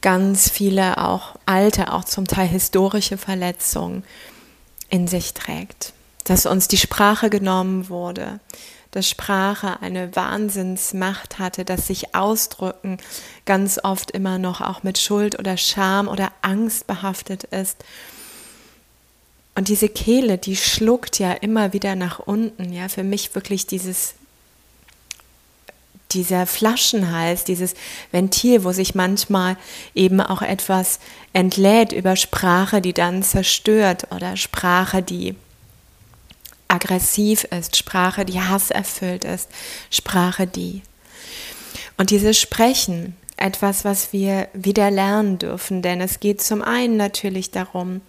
ganz 0.00 0.50
viele 0.50 0.98
auch 0.98 1.34
alte, 1.46 1.92
auch 1.92 2.04
zum 2.04 2.26
Teil 2.26 2.48
historische 2.48 3.18
Verletzungen 3.18 4.04
in 4.88 5.08
sich 5.08 5.34
trägt. 5.34 5.92
Dass 6.24 6.46
uns 6.46 6.68
die 6.68 6.76
Sprache 6.76 7.30
genommen 7.30 7.88
wurde, 7.88 8.40
dass 8.90 9.08
Sprache 9.08 9.80
eine 9.80 10.14
Wahnsinnsmacht 10.16 11.38
hatte, 11.38 11.64
dass 11.64 11.86
sich 11.86 12.14
Ausdrücken 12.14 12.98
ganz 13.44 13.78
oft 13.82 14.10
immer 14.10 14.38
noch 14.38 14.60
auch 14.60 14.82
mit 14.82 14.98
Schuld 14.98 15.38
oder 15.38 15.56
Scham 15.56 16.08
oder 16.08 16.32
Angst 16.42 16.86
behaftet 16.86 17.44
ist. 17.44 17.84
Und 19.54 19.68
diese 19.68 19.88
Kehle, 19.88 20.38
die 20.38 20.56
schluckt 20.56 21.18
ja 21.18 21.32
immer 21.32 21.72
wieder 21.72 21.96
nach 21.96 22.20
unten. 22.20 22.72
Ja, 22.72 22.88
für 22.88 23.02
mich 23.02 23.34
wirklich 23.34 23.66
dieses 23.66 24.14
dieser 26.12 26.46
Flaschenhals, 26.46 27.44
dieses 27.44 27.74
Ventil, 28.12 28.64
wo 28.64 28.72
sich 28.72 28.94
manchmal 28.94 29.56
eben 29.94 30.20
auch 30.20 30.42
etwas 30.42 31.00
entlädt 31.32 31.92
über 31.92 32.16
Sprache, 32.16 32.80
die 32.80 32.92
dann 32.94 33.22
zerstört 33.22 34.08
oder 34.10 34.36
Sprache, 34.36 35.02
die 35.02 35.34
aggressiv 36.68 37.44
ist, 37.44 37.76
Sprache, 37.76 38.24
die 38.24 38.40
hasserfüllt 38.40 39.24
ist, 39.24 39.48
Sprache, 39.90 40.46
die. 40.46 40.82
Und 41.96 42.10
dieses 42.10 42.38
Sprechen, 42.38 43.16
etwas, 43.38 43.84
was 43.84 44.12
wir 44.12 44.48
wieder 44.52 44.90
lernen 44.90 45.38
dürfen, 45.38 45.80
denn 45.80 46.00
es 46.00 46.20
geht 46.20 46.42
zum 46.42 46.60
einen 46.60 46.96
natürlich 46.96 47.50
darum, 47.50 48.00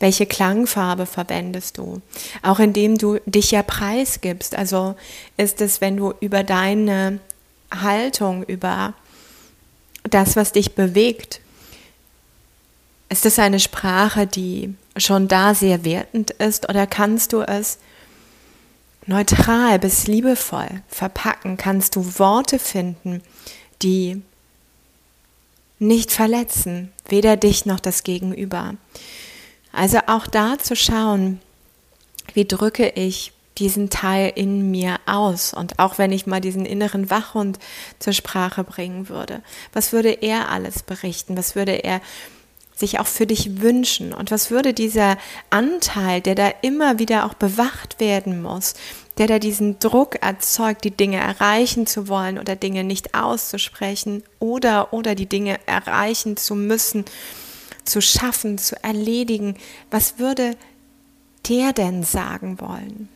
welche 0.00 0.26
Klangfarbe 0.26 1.06
verwendest 1.06 1.78
du, 1.78 2.00
auch 2.42 2.58
indem 2.58 2.96
du 2.96 3.18
dich 3.26 3.50
ja 3.50 3.62
preisgibst. 3.62 4.56
Also 4.56 4.96
ist 5.36 5.60
es, 5.60 5.80
wenn 5.80 5.96
du 5.96 6.14
über 6.20 6.42
deine 6.42 7.20
Haltung, 7.70 8.42
über 8.44 8.94
das, 10.04 10.36
was 10.36 10.52
dich 10.52 10.74
bewegt, 10.74 11.40
ist 13.08 13.26
es 13.26 13.38
eine 13.38 13.60
Sprache, 13.60 14.26
die 14.26 14.74
schon 14.96 15.28
da 15.28 15.54
sehr 15.54 15.84
wertend 15.84 16.30
ist 16.32 16.68
oder 16.68 16.86
kannst 16.86 17.32
du 17.32 17.40
es 17.42 17.78
neutral 19.06 19.78
bis 19.78 20.06
liebevoll 20.06 20.82
verpacken, 20.88 21.56
kannst 21.56 21.96
du 21.96 22.18
Worte 22.18 22.58
finden, 22.58 23.22
die 23.82 24.22
nicht 25.78 26.12
verletzen, 26.12 26.92
weder 27.08 27.36
dich 27.36 27.64
noch 27.64 27.80
das 27.80 28.02
Gegenüber. 28.02 28.74
Also 29.72 30.00
auch 30.06 30.26
da 30.26 30.58
zu 30.58 30.76
schauen, 30.76 31.40
wie 32.34 32.44
drücke 32.44 32.88
ich 32.90 33.32
diesen 33.58 33.90
Teil 33.90 34.32
in 34.34 34.70
mir 34.70 34.96
aus 35.06 35.52
und 35.52 35.78
auch 35.78 35.98
wenn 35.98 36.12
ich 36.12 36.26
mal 36.26 36.40
diesen 36.40 36.64
inneren 36.64 37.10
Wachhund 37.10 37.58
zur 37.98 38.12
Sprache 38.12 38.64
bringen 38.64 39.08
würde, 39.08 39.42
was 39.72 39.92
würde 39.92 40.10
er 40.10 40.50
alles 40.50 40.82
berichten, 40.82 41.36
was 41.36 41.54
würde 41.54 41.72
er 41.72 42.00
sich 42.78 43.00
auch 43.00 43.06
für 43.06 43.26
dich 43.26 43.60
wünschen? 43.60 44.14
Und 44.14 44.30
was 44.30 44.50
würde 44.50 44.72
dieser 44.72 45.18
Anteil, 45.50 46.20
der 46.20 46.36
da 46.36 46.52
immer 46.62 46.98
wieder 46.98 47.26
auch 47.26 47.34
bewacht 47.34 47.98
werden 47.98 48.40
muss, 48.40 48.74
der 49.18 49.26
da 49.26 49.38
diesen 49.40 49.80
Druck 49.80 50.22
erzeugt, 50.22 50.84
die 50.84 50.92
Dinge 50.92 51.16
erreichen 51.16 51.86
zu 51.86 52.06
wollen 52.06 52.38
oder 52.38 52.54
Dinge 52.54 52.84
nicht 52.84 53.14
auszusprechen 53.14 54.22
oder, 54.38 54.92
oder 54.92 55.16
die 55.16 55.26
Dinge 55.26 55.58
erreichen 55.66 56.36
zu 56.36 56.54
müssen, 56.54 57.04
zu 57.84 58.00
schaffen, 58.00 58.58
zu 58.58 58.82
erledigen, 58.84 59.56
was 59.90 60.18
würde 60.18 60.56
der 61.48 61.72
denn 61.72 62.04
sagen 62.04 62.60
wollen? 62.60 63.08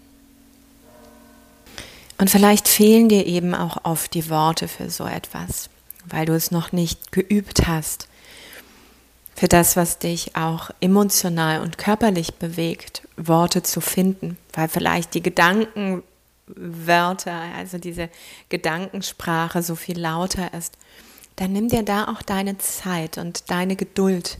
Und 2.23 2.31
vielleicht 2.31 2.69
fehlen 2.69 3.09
dir 3.09 3.27
eben 3.27 3.53
auch 3.53 3.79
oft 3.83 4.15
die 4.15 4.31
Worte 4.31 4.69
für 4.69 4.89
so 4.91 5.05
etwas, 5.05 5.69
weil 6.05 6.25
du 6.25 6.35
es 6.35 6.53
noch 6.53 6.71
nicht 6.71 7.11
geübt 7.11 7.67
hast. 7.67 8.07
Für 9.35 9.49
das, 9.49 9.75
was 9.75 9.99
dich 9.99 10.37
auch 10.37 10.71
emotional 10.81 11.63
und 11.63 11.79
körperlich 11.79 12.35
bewegt, 12.35 13.03
Worte 13.17 13.65
zu 13.65 13.81
finden, 13.81 14.39
weil 14.53 14.69
vielleicht 14.69 15.15
die 15.15 15.23
Gedankenwörter, 15.25 16.05
also 17.57 17.79
diese 17.79 18.09
Gedankensprache 18.51 19.61
so 19.61 19.75
viel 19.75 19.99
lauter 19.99 20.55
ist, 20.55 20.79
dann 21.35 21.53
nimm 21.53 21.67
dir 21.71 21.83
da 21.83 22.07
auch 22.07 22.23
deine 22.23 22.57
Zeit 22.59 23.19
und 23.19 23.51
deine 23.51 23.75
Geduld? 23.75 24.39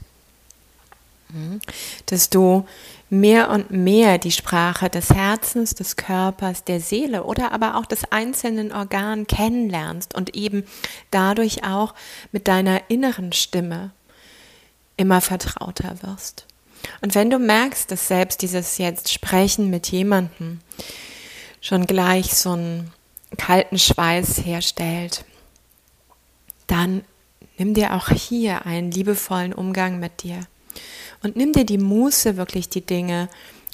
Dass 2.07 2.29
du 2.29 2.65
mehr 3.09 3.49
und 3.49 3.71
mehr 3.71 4.17
die 4.17 4.31
Sprache 4.31 4.89
des 4.89 5.11
Herzens, 5.11 5.75
des 5.75 5.95
Körpers, 5.95 6.63
der 6.63 6.79
Seele 6.79 7.23
oder 7.23 7.51
aber 7.51 7.75
auch 7.75 7.85
des 7.85 8.11
einzelnen 8.11 8.71
Organ 8.71 9.27
kennenlernst 9.27 10.15
und 10.15 10.35
eben 10.35 10.63
dadurch 11.11 11.63
auch 11.63 11.93
mit 12.31 12.47
deiner 12.47 12.89
inneren 12.89 13.31
Stimme 13.31 13.91
immer 14.97 15.21
vertrauter 15.21 16.01
wirst. 16.01 16.45
Und 17.01 17.15
wenn 17.15 17.29
du 17.29 17.39
merkst, 17.39 17.89
dass 17.91 18.07
selbst 18.07 18.41
dieses 18.41 18.77
jetzt 18.77 19.11
Sprechen 19.11 19.69
mit 19.69 19.87
jemandem 19.89 20.59
schon 21.61 21.85
gleich 21.85 22.33
so 22.33 22.51
einen 22.51 22.91
kalten 23.37 23.79
Schweiß 23.79 24.45
herstellt, 24.45 25.23
dann 26.67 27.03
nimm 27.57 27.73
dir 27.73 27.93
auch 27.93 28.09
hier 28.09 28.65
einen 28.65 28.91
liebevollen 28.91 29.53
Umgang 29.53 29.99
mit 29.99 30.23
dir. 30.23 30.45
Und 31.23 31.35
nimm 31.35 31.53
dir 31.53 31.65
die 31.65 31.77
Muße, 31.77 32.37
wirklich 32.37 32.69
die 32.69 32.85
Dinge 32.85 33.29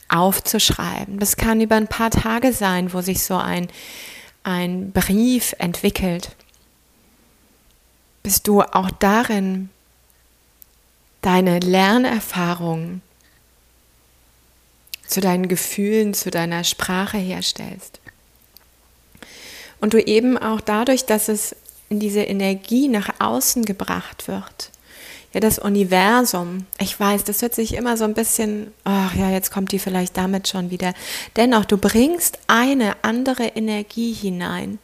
aufzuschreiben. 0.07 1.19
Das 1.19 1.35
kann 1.35 1.61
über 1.61 1.75
ein 1.75 1.87
paar 1.87 2.11
Tage 2.11 2.53
sein, 2.53 2.93
wo 2.93 3.01
sich 3.01 3.23
so 3.23 3.35
ein, 3.35 3.67
ein 4.43 4.91
Brief 4.91 5.53
entwickelt. 5.57 6.35
Bist 8.23 8.47
du 8.47 8.61
auch 8.61 8.91
darin 8.91 9.69
deine 11.21 11.59
Lernerfahrungen 11.59 13.01
zu 15.05 15.21
deinen 15.21 15.47
Gefühlen, 15.47 16.13
zu 16.13 16.29
deiner 16.29 16.63
Sprache 16.63 17.17
herstellst. 17.17 17.99
Und 19.81 19.93
du 19.93 19.99
eben 19.99 20.37
auch 20.37 20.61
dadurch, 20.61 21.05
dass 21.05 21.29
es 21.29 21.55
in 21.89 21.99
diese 21.99 22.21
Energie 22.21 22.87
nach 22.87 23.09
außen 23.19 23.65
gebracht 23.65 24.27
wird, 24.27 24.71
ja, 25.33 25.39
das 25.39 25.59
Universum, 25.59 26.65
ich 26.79 26.99
weiß, 26.99 27.23
das 27.23 27.41
hört 27.41 27.53
sich 27.53 27.75
immer 27.75 27.97
so 27.97 28.03
ein 28.03 28.13
bisschen, 28.13 28.73
ach 28.83 29.15
ja, 29.15 29.29
jetzt 29.29 29.51
kommt 29.51 29.71
die 29.71 29.79
vielleicht 29.79 30.17
damit 30.17 30.47
schon 30.47 30.71
wieder. 30.71 30.93
Dennoch, 31.35 31.65
du 31.65 31.77
bringst 31.77 32.39
eine 32.47 32.95
andere 33.03 33.45
Energie 33.45 34.13
hinein. 34.13 34.79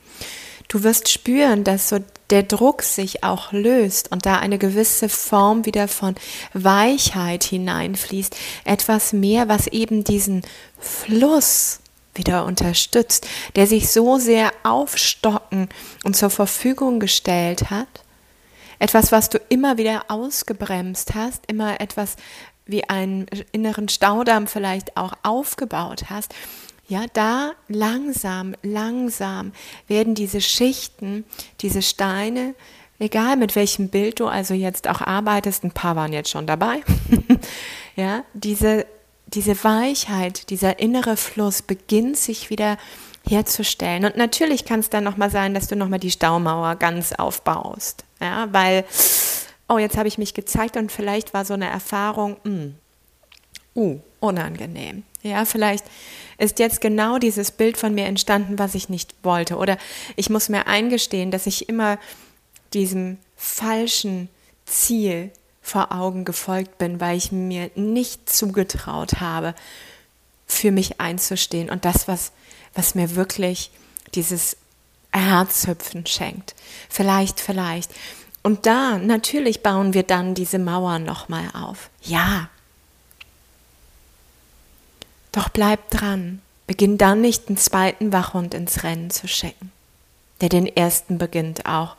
Du 0.67 0.83
wirst 0.83 1.09
spüren, 1.09 1.63
dass 1.63 1.89
so 1.89 1.99
der 2.29 2.43
Druck 2.43 2.81
sich 2.81 3.23
auch 3.23 3.51
löst 3.51 4.11
und 4.11 4.25
da 4.25 4.37
eine 4.39 4.57
gewisse 4.57 5.09
Form 5.09 5.65
wieder 5.65 5.87
von 5.87 6.15
Weichheit 6.53 7.43
hineinfließt. 7.43 8.35
Etwas 8.63 9.13
mehr, 9.13 9.47
was 9.47 9.67
eben 9.67 10.03
diesen 10.03 10.41
Fluss 10.79 11.79
wieder 12.15 12.45
unterstützt, 12.45 13.27
der 13.55 13.67
sich 13.67 13.91
so 13.91 14.17
sehr 14.17 14.51
aufstocken 14.63 15.69
und 16.03 16.15
zur 16.15 16.29
Verfügung 16.29 16.99
gestellt 16.99 17.69
hat. 17.69 17.87
Etwas, 18.79 19.11
was 19.11 19.29
du 19.29 19.39
immer 19.49 19.77
wieder 19.77 20.05
ausgebremst 20.09 21.15
hast, 21.15 21.45
immer 21.47 21.79
etwas 21.79 22.15
wie 22.65 22.89
einen 22.89 23.27
inneren 23.51 23.89
Staudamm 23.89 24.47
vielleicht 24.47 24.97
auch 24.97 25.13
aufgebaut 25.23 26.05
hast 26.09 26.33
ja, 26.87 27.05
da 27.13 27.53
langsam, 27.67 28.55
langsam 28.61 29.53
werden 29.87 30.13
diese 30.15 30.41
Schichten, 30.41 31.25
diese 31.61 31.81
Steine, 31.81 32.53
egal 32.99 33.37
mit 33.37 33.55
welchem 33.55 33.89
Bild 33.89 34.19
du 34.19 34.27
also 34.27 34.53
jetzt 34.53 34.87
auch 34.87 35.01
arbeitest, 35.01 35.63
ein 35.63 35.71
paar 35.71 35.95
waren 35.95 36.13
jetzt 36.13 36.29
schon 36.29 36.45
dabei, 36.45 36.83
ja, 37.95 38.23
diese, 38.33 38.85
diese 39.25 39.63
Weichheit, 39.63 40.49
dieser 40.51 40.79
innere 40.79 41.17
Fluss 41.17 41.63
beginnt 41.63 42.17
sich 42.17 42.51
wieder 42.51 42.77
herzustellen. 43.27 44.05
Und 44.05 44.15
natürlich 44.15 44.65
kann 44.65 44.79
es 44.79 44.91
dann 44.91 45.03
nochmal 45.03 45.31
sein, 45.31 45.55
dass 45.55 45.67
du 45.67 45.75
nochmal 45.75 45.99
die 45.99 46.11
Staumauer 46.11 46.75
ganz 46.75 47.13
aufbaust, 47.13 48.04
ja, 48.21 48.47
weil, 48.51 48.85
oh, 49.67 49.77
jetzt 49.77 49.97
habe 49.97 50.07
ich 50.07 50.17
mich 50.17 50.33
gezeigt 50.33 50.77
und 50.77 50.91
vielleicht 50.91 51.33
war 51.33 51.45
so 51.45 51.53
eine 51.53 51.69
Erfahrung, 51.69 52.37
mh, 52.43 52.51
hm, 52.51 52.75
uh, 53.75 53.99
unangenehm. 54.19 55.03
Ja, 55.21 55.45
vielleicht 55.45 55.85
ist 56.37 56.59
jetzt 56.59 56.81
genau 56.81 57.17
dieses 57.17 57.51
Bild 57.51 57.77
von 57.77 57.93
mir 57.95 58.05
entstanden, 58.05 58.59
was 58.59 58.75
ich 58.75 58.89
nicht 58.89 59.15
wollte. 59.23 59.57
Oder 59.57 59.77
ich 60.15 60.29
muss 60.29 60.49
mir 60.49 60.67
eingestehen, 60.67 61.31
dass 61.31 61.47
ich 61.47 61.67
immer 61.67 61.97
diesem 62.73 63.17
falschen 63.35 64.29
Ziel 64.65 65.31
vor 65.61 65.91
Augen 65.91 66.25
gefolgt 66.25 66.77
bin, 66.77 66.99
weil 66.99 67.17
ich 67.17 67.31
mir 67.31 67.71
nicht 67.75 68.29
zugetraut 68.29 69.19
habe, 69.19 69.55
für 70.45 70.71
mich 70.71 70.99
einzustehen 71.01 71.71
und 71.71 71.85
das, 71.85 72.07
was, 72.07 72.31
was 72.75 72.93
mir 72.93 73.15
wirklich 73.15 73.71
dieses 74.13 74.57
Herzhüpfen 75.19 76.05
schenkt. 76.05 76.55
Vielleicht, 76.89 77.39
vielleicht. 77.39 77.91
Und 78.43 78.65
da, 78.65 78.97
natürlich 78.97 79.63
bauen 79.63 79.93
wir 79.93 80.03
dann 80.03 80.35
diese 80.35 80.59
Mauern 80.59 81.03
nochmal 81.03 81.49
auf. 81.53 81.89
Ja, 82.01 82.49
doch 85.35 85.49
bleib 85.49 85.89
dran. 85.91 86.41
Beginn 86.65 86.97
dann 86.97 87.19
nicht 87.19 87.49
den 87.49 87.57
zweiten 87.57 88.13
Wachhund 88.13 88.53
ins 88.53 88.83
Rennen 88.83 89.09
zu 89.09 89.27
schicken, 89.27 89.71
der 90.39 90.47
den 90.49 90.65
ersten 90.65 91.17
beginnt 91.17 91.65
auch 91.65 91.97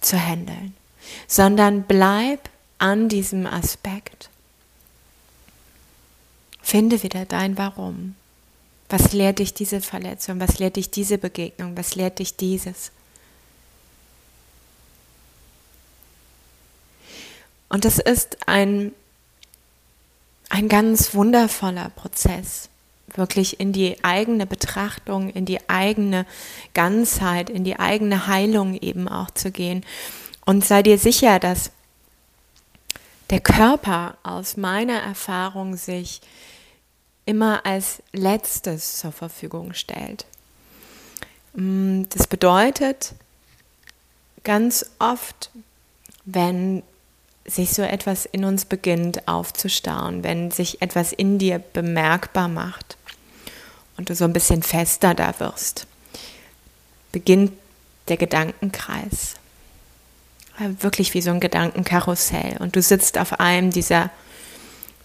zu 0.00 0.18
handeln, 0.20 0.74
sondern 1.26 1.84
bleib 1.84 2.50
an 2.78 3.08
diesem 3.08 3.46
Aspekt. 3.46 4.28
Finde 6.60 7.02
wieder 7.02 7.24
dein 7.24 7.56
Warum. 7.56 8.16
Was 8.88 9.12
lehrt 9.12 9.38
dich 9.38 9.54
diese 9.54 9.80
Verletzung? 9.80 10.40
Was 10.40 10.58
lehrt 10.58 10.76
dich 10.76 10.90
diese 10.90 11.18
Begegnung? 11.18 11.76
Was 11.76 11.94
lehrt 11.94 12.18
dich 12.18 12.36
dieses? 12.36 12.92
Und 17.68 17.84
es 17.84 17.98
ist 17.98 18.36
ein, 18.46 18.92
ein 20.48 20.68
ganz 20.68 21.14
wundervoller 21.14 21.90
Prozess 21.90 22.68
wirklich 23.16 23.60
in 23.60 23.72
die 23.72 24.02
eigene 24.02 24.46
Betrachtung, 24.46 25.30
in 25.30 25.44
die 25.44 25.68
eigene 25.68 26.26
Ganzheit, 26.72 27.50
in 27.50 27.64
die 27.64 27.78
eigene 27.78 28.26
Heilung 28.26 28.74
eben 28.74 29.08
auch 29.08 29.30
zu 29.30 29.50
gehen. 29.50 29.84
Und 30.44 30.64
sei 30.64 30.82
dir 30.82 30.98
sicher, 30.98 31.38
dass 31.38 31.70
der 33.30 33.40
Körper 33.40 34.16
aus 34.22 34.56
meiner 34.56 34.98
Erfahrung 35.00 35.76
sich 35.76 36.20
immer 37.26 37.64
als 37.64 38.02
letztes 38.12 38.98
zur 38.98 39.12
Verfügung 39.12 39.72
stellt. 39.74 40.26
Mm, 41.54 42.02
das 42.10 42.26
bedeutet 42.26 43.14
ganz 44.42 44.86
oft, 44.98 45.50
wenn 46.24 46.82
sich 47.46 47.70
so 47.70 47.82
etwas 47.82 48.24
in 48.26 48.44
uns 48.44 48.64
beginnt 48.64 49.28
aufzustauen, 49.28 50.24
wenn 50.24 50.50
sich 50.50 50.80
etwas 50.80 51.12
in 51.12 51.38
dir 51.38 51.58
bemerkbar 51.58 52.48
macht, 52.48 52.96
und 53.96 54.10
du 54.10 54.14
so 54.14 54.24
ein 54.24 54.32
bisschen 54.32 54.62
fester 54.62 55.14
da 55.14 55.38
wirst, 55.38 55.86
beginnt 57.12 57.52
der 58.08 58.16
Gedankenkreis. 58.16 59.34
Wirklich 60.58 61.14
wie 61.14 61.20
so 61.20 61.30
ein 61.30 61.40
Gedankenkarussell. 61.40 62.56
Und 62.58 62.76
du 62.76 62.82
sitzt 62.82 63.18
auf 63.18 63.40
einem 63.40 63.70
dieser, 63.70 64.10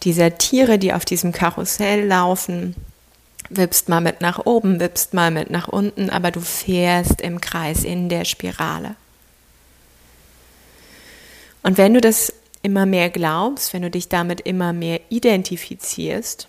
dieser 0.04 0.38
Tiere, 0.38 0.80
die 0.80 0.94
auf 0.94 1.06
diesem 1.06 1.32
Karussell 1.32 2.06
laufen, 2.06 2.76
wippst 3.50 3.90
mal 3.90 4.02
mit 4.02 4.22
nach 4.22 4.46
oben, 4.46 4.80
wippst 4.80 5.14
mal 5.14 5.32
mit 5.32 5.50
nach 5.50 5.68
unten, 5.68 6.10
aber 6.10 6.32
du 6.32 6.40
fährst 6.40 7.22
im 7.22 7.42
Kreis 7.42 7.84
in 7.84 8.10
der 8.10 8.26
Spirale. 8.26 8.96
Und 11.64 11.78
wenn 11.78 11.94
du 11.94 12.02
das 12.02 12.34
immer 12.62 12.86
mehr 12.86 13.10
glaubst, 13.10 13.74
wenn 13.74 13.82
du 13.82 13.90
dich 13.90 14.10
damit 14.10 14.42
immer 14.42 14.74
mehr 14.74 15.00
identifizierst 15.10 16.48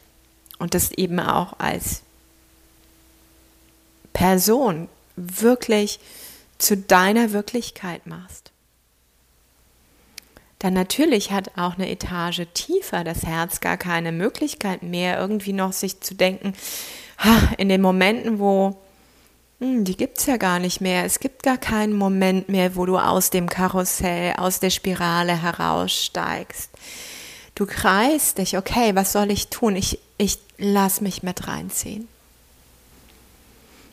und 0.58 0.74
das 0.74 0.92
eben 0.92 1.20
auch 1.20 1.58
als 1.58 2.02
Person 4.12 4.88
wirklich 5.16 6.00
zu 6.58 6.76
deiner 6.76 7.32
Wirklichkeit 7.32 8.06
machst. 8.06 8.50
Dann 10.60 10.74
natürlich 10.74 11.32
hat 11.32 11.56
auch 11.56 11.74
eine 11.74 11.90
Etage 11.90 12.42
tiefer 12.52 13.02
das 13.02 13.24
Herz 13.24 13.60
gar 13.60 13.78
keine 13.78 14.12
Möglichkeit 14.12 14.82
mehr, 14.82 15.18
irgendwie 15.18 15.54
noch 15.54 15.72
sich 15.72 16.00
zu 16.00 16.14
denken, 16.14 16.52
in 17.58 17.70
den 17.70 17.80
Momenten, 17.80 18.38
wo, 18.38 18.76
hm, 19.58 19.84
die 19.84 19.96
gibt 19.96 20.18
es 20.18 20.26
ja 20.26 20.36
gar 20.36 20.58
nicht 20.58 20.82
mehr, 20.82 21.04
es 21.04 21.18
gibt 21.18 21.42
gar 21.42 21.56
keinen 21.56 21.94
Moment 21.94 22.50
mehr, 22.50 22.76
wo 22.76 22.84
du 22.84 22.98
aus 22.98 23.30
dem 23.30 23.48
Karussell, 23.48 24.34
aus 24.36 24.60
der 24.60 24.70
Spirale 24.70 25.42
heraussteigst. 25.42 26.70
Du 27.54 27.64
kreist 27.64 28.36
dich, 28.36 28.58
okay, 28.58 28.94
was 28.94 29.12
soll 29.12 29.30
ich 29.30 29.48
tun? 29.48 29.76
Ich, 29.76 29.98
ich 30.18 30.38
lass 30.58 31.00
mich 31.00 31.22
mit 31.22 31.48
reinziehen. 31.48 32.06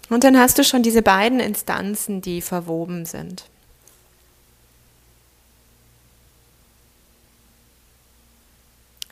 Und 0.10 0.26
dann 0.26 0.38
hast 0.38 0.58
du 0.58 0.66
schon 0.66 0.84
diese 0.84 1.02
beiden 1.02 1.40
Instanzen, 1.40 2.22
die 2.22 2.42
verwoben 2.42 3.06
sind. 3.06 3.46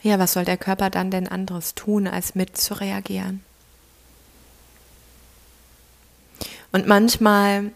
Ja, 0.06 0.20
was 0.20 0.34
soll 0.34 0.44
der 0.44 0.56
Körper 0.56 0.88
dann 0.88 1.10
denn 1.10 1.26
anderes 1.26 1.74
tun, 1.74 2.06
als 2.06 2.36
mitzureagieren? 2.36 3.42
Und 6.70 6.86
manchmal 6.86 7.72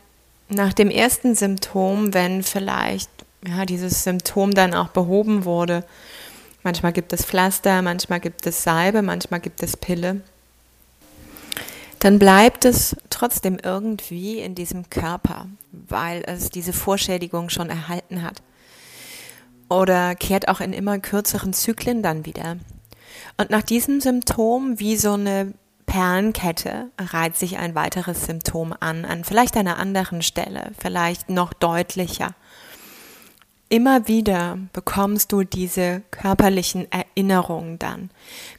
nach 0.48 0.72
dem 0.72 0.90
ersten 0.90 1.34
Symptom, 1.34 2.14
wenn 2.14 2.44
vielleicht 2.44 3.10
ja, 3.44 3.66
dieses 3.66 4.04
Symptom 4.04 4.54
dann 4.54 4.74
auch 4.74 4.90
behoben 4.90 5.44
wurde, 5.44 5.84
manchmal 6.62 6.92
gibt 6.92 7.12
es 7.12 7.24
Pflaster, 7.24 7.82
manchmal 7.82 8.20
gibt 8.20 8.46
es 8.46 8.62
Salbe, 8.62 9.02
manchmal 9.02 9.40
gibt 9.40 9.60
es 9.64 9.76
Pille, 9.76 10.20
dann 11.98 12.20
bleibt 12.20 12.64
es 12.64 12.94
trotzdem 13.10 13.58
irgendwie 13.60 14.38
in 14.38 14.54
diesem 14.54 14.88
Körper, 14.88 15.48
weil 15.72 16.22
es 16.26 16.48
diese 16.50 16.72
Vorschädigung 16.72 17.50
schon 17.50 17.70
erhalten 17.70 18.22
hat. 18.22 18.40
Oder 19.70 20.16
kehrt 20.16 20.48
auch 20.48 20.60
in 20.60 20.72
immer 20.74 20.98
kürzeren 20.98 21.52
Zyklen 21.54 22.02
dann 22.02 22.26
wieder. 22.26 22.56
Und 23.38 23.50
nach 23.50 23.62
diesem 23.62 24.00
Symptom, 24.00 24.78
wie 24.80 24.96
so 24.96 25.12
eine 25.12 25.54
Perlenkette, 25.86 26.90
reiht 26.98 27.36
sich 27.36 27.56
ein 27.56 27.74
weiteres 27.74 28.26
Symptom 28.26 28.74
an, 28.80 29.04
an 29.04 29.24
vielleicht 29.24 29.56
einer 29.56 29.78
anderen 29.78 30.22
Stelle, 30.22 30.72
vielleicht 30.78 31.30
noch 31.30 31.52
deutlicher. 31.52 32.34
Immer 33.68 34.08
wieder 34.08 34.58
bekommst 34.72 35.30
du 35.30 35.44
diese 35.44 36.02
körperlichen 36.10 36.90
Erinnerungen 36.90 37.78
dann, 37.78 38.10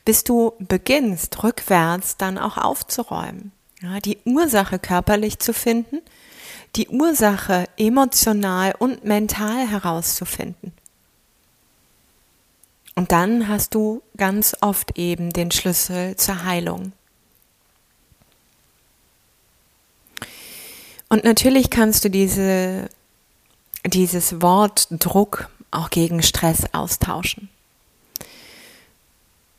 bis 0.06 0.24
du 0.24 0.54
beginnst, 0.60 1.44
rückwärts 1.44 2.16
dann 2.16 2.38
auch 2.38 2.58
aufzuräumen. 2.58 3.52
Ja, 3.82 4.00
die 4.00 4.20
Ursache 4.24 4.80
körperlich 4.80 5.40
zu 5.40 5.54
finden, 5.54 6.00
die 6.78 6.88
Ursache 6.88 7.66
emotional 7.78 8.74
und 8.80 9.04
mental 9.04 9.68
herauszufinden. 9.68 10.72
Und 13.02 13.12
dann 13.12 13.48
hast 13.48 13.74
du 13.74 14.04
ganz 14.16 14.56
oft 14.62 14.96
eben 14.96 15.32
den 15.32 15.50
Schlüssel 15.50 16.16
zur 16.18 16.44
Heilung. 16.44 16.92
Und 21.10 21.24
natürlich 21.24 21.72
kannst 21.72 22.06
du 22.06 22.12
diese 22.12 22.90
dieses 23.88 24.44
Wort 24.44 24.86
Druck 24.92 25.50
auch 25.72 25.90
gegen 25.90 26.22
Stress 26.22 26.66
austauschen. 26.74 27.50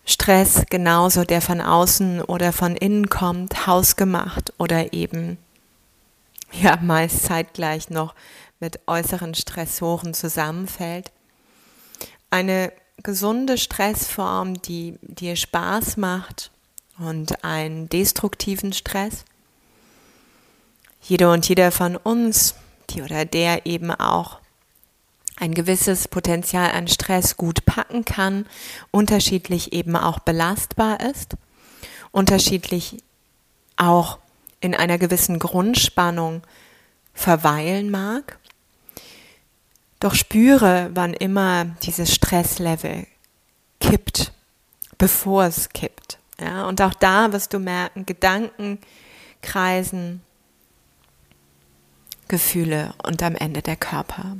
Stress 0.04 0.62
genauso, 0.70 1.24
der 1.24 1.42
von 1.42 1.60
außen 1.60 2.22
oder 2.22 2.52
von 2.52 2.76
innen 2.76 3.08
kommt, 3.10 3.66
hausgemacht 3.66 4.52
oder 4.58 4.92
eben 4.92 5.36
ja 6.52 6.78
meist 6.80 7.24
zeitgleich 7.24 7.90
noch 7.90 8.14
mit 8.60 8.78
äußeren 8.86 9.34
Stressoren 9.34 10.14
zusammenfällt. 10.14 11.10
Eine 12.30 12.70
gesunde 13.02 13.58
Stressform, 13.58 14.60
die 14.62 14.98
dir 15.02 15.36
Spaß 15.36 15.96
macht 15.96 16.50
und 16.98 17.44
einen 17.44 17.88
destruktiven 17.88 18.72
Stress. 18.72 19.24
Jeder 21.00 21.32
und 21.32 21.48
jeder 21.48 21.72
von 21.72 21.96
uns 21.96 22.54
die 22.90 23.02
oder 23.02 23.24
der 23.24 23.66
eben 23.66 23.90
auch 23.90 24.38
ein 25.36 25.54
gewisses 25.54 26.08
Potenzial 26.08 26.72
an 26.72 26.88
Stress 26.88 27.36
gut 27.36 27.64
packen 27.64 28.04
kann, 28.04 28.46
unterschiedlich 28.90 29.72
eben 29.72 29.96
auch 29.96 30.20
belastbar 30.20 31.00
ist, 31.00 31.36
unterschiedlich 32.12 33.02
auch 33.76 34.18
in 34.60 34.74
einer 34.74 34.98
gewissen 34.98 35.38
Grundspannung 35.38 36.42
verweilen 37.14 37.90
mag. 37.90 38.38
Doch 40.02 40.16
spüre, 40.16 40.90
wann 40.94 41.14
immer 41.14 41.64
dieses 41.84 42.12
Stresslevel 42.12 43.06
kippt, 43.78 44.32
bevor 44.98 45.44
es 45.44 45.68
kippt. 45.68 46.18
Ja, 46.40 46.66
und 46.66 46.82
auch 46.82 46.92
da 46.92 47.32
wirst 47.32 47.54
du 47.54 47.60
merken, 47.60 48.04
Gedanken 48.04 48.80
kreisen, 49.42 50.20
Gefühle 52.26 52.94
und 53.04 53.22
am 53.22 53.36
Ende 53.36 53.62
der 53.62 53.76
Körper. 53.76 54.38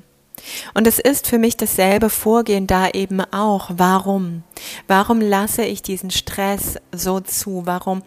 Und 0.75 0.89
es 0.89 0.99
ist 0.99 1.29
für 1.29 1.39
mich 1.39 1.57
dasselbe 1.57 2.11
Vorgehen 2.11 2.67
da 2.67 2.89
eben 2.89 3.21
auch. 3.21 3.71
Warum? 3.73 4.43
Warum 4.89 5.21
lasse 5.21 5.63
ich 5.65 5.81
diesen 5.81 6.11
Stress 6.11 6.75
so 6.91 7.21
zu? 7.21 7.67
Warum 7.67 8.03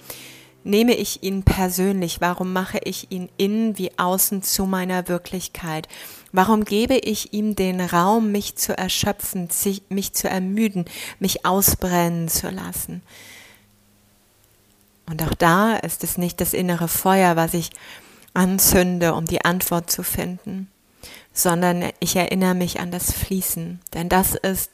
nehme 0.66 0.94
ich 0.94 1.24
ihn 1.24 1.44
persönlich? 1.44 2.20
Warum 2.20 2.52
mache 2.52 2.80
ich 2.84 3.12
ihn 3.12 3.30
innen 3.38 3.78
wie 3.78 3.98
außen 3.98 4.44
zu 4.44 4.66
meiner 4.66 5.08
Wirklichkeit? 5.08 5.88
Warum 6.36 6.66
gebe 6.66 6.98
ich 6.98 7.32
ihm 7.32 7.56
den 7.56 7.80
Raum, 7.80 8.34
mich 8.34 8.58
zu 8.58 8.78
erschöpfen, 8.78 9.48
mich 9.88 10.12
zu 10.12 10.28
ermüden, 10.28 10.84
mich 11.18 11.46
ausbrennen 11.46 12.28
zu 12.28 12.50
lassen? 12.50 13.02
Und 15.06 15.24
auch 15.24 15.34
da 15.34 15.78
ist 15.78 16.04
es 16.04 16.18
nicht 16.18 16.42
das 16.42 16.54
innere 16.54 16.90
Feuer, 16.90 17.38
was 17.38 17.54
ich 17.54 17.70
anzünde, 18.34 19.14
um 19.14 19.24
die 19.24 19.46
Antwort 19.46 19.90
zu 19.90 20.04
finden, 20.04 20.70
sondern 21.32 21.90
ich 22.02 22.18
erinnere 22.18 22.54
mich 22.54 22.82
an 22.82 22.92
das 22.92 23.14
Fließen. 23.14 23.80
Denn 23.94 24.10
das 24.10 24.36
ist, 24.36 24.72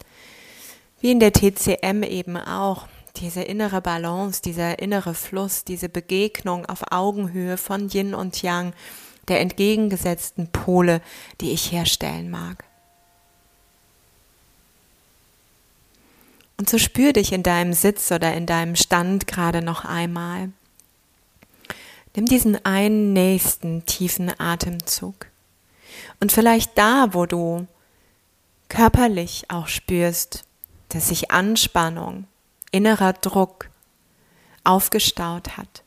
wie 0.99 1.11
in 1.11 1.19
der 1.19 1.31
TCM 1.31 2.01
eben 2.01 2.37
auch, 2.37 2.87
diese 3.17 3.43
innere 3.43 3.81
Balance, 3.81 4.41
dieser 4.41 4.79
innere 4.79 5.13
Fluss, 5.13 5.63
diese 5.63 5.89
Begegnung 5.89 6.65
auf 6.65 6.91
Augenhöhe 6.91 7.57
von 7.57 7.87
Yin 7.87 8.15
und 8.15 8.41
Yang, 8.41 8.73
der 9.27 9.39
entgegengesetzten 9.39 10.51
Pole, 10.51 11.01
die 11.39 11.51
ich 11.51 11.71
herstellen 11.71 12.29
mag. 12.29 12.63
Und 16.57 16.69
so 16.69 16.77
spür 16.77 17.13
dich 17.13 17.33
in 17.33 17.43
deinem 17.43 17.73
Sitz 17.73 18.11
oder 18.11 18.33
in 18.33 18.45
deinem 18.45 18.75
Stand 18.75 19.25
gerade 19.25 19.63
noch 19.63 19.83
einmal. 19.83 20.51
Nimm 22.15 22.25
diesen 22.25 22.63
einen 22.65 23.13
nächsten 23.13 23.85
tiefen 23.85 24.31
Atemzug. 24.39 25.27
Und 26.19 26.31
vielleicht 26.31 26.77
da, 26.77 27.13
wo 27.13 27.25
du 27.25 27.67
körperlich 28.69 29.45
auch 29.49 29.67
spürst, 29.67 30.43
dass 30.89 31.07
sich 31.07 31.31
Anspannung, 31.31 32.27
innerer 32.71 33.13
Druck 33.13 33.69
aufgestaut 34.63 35.57
hat. 35.57 35.83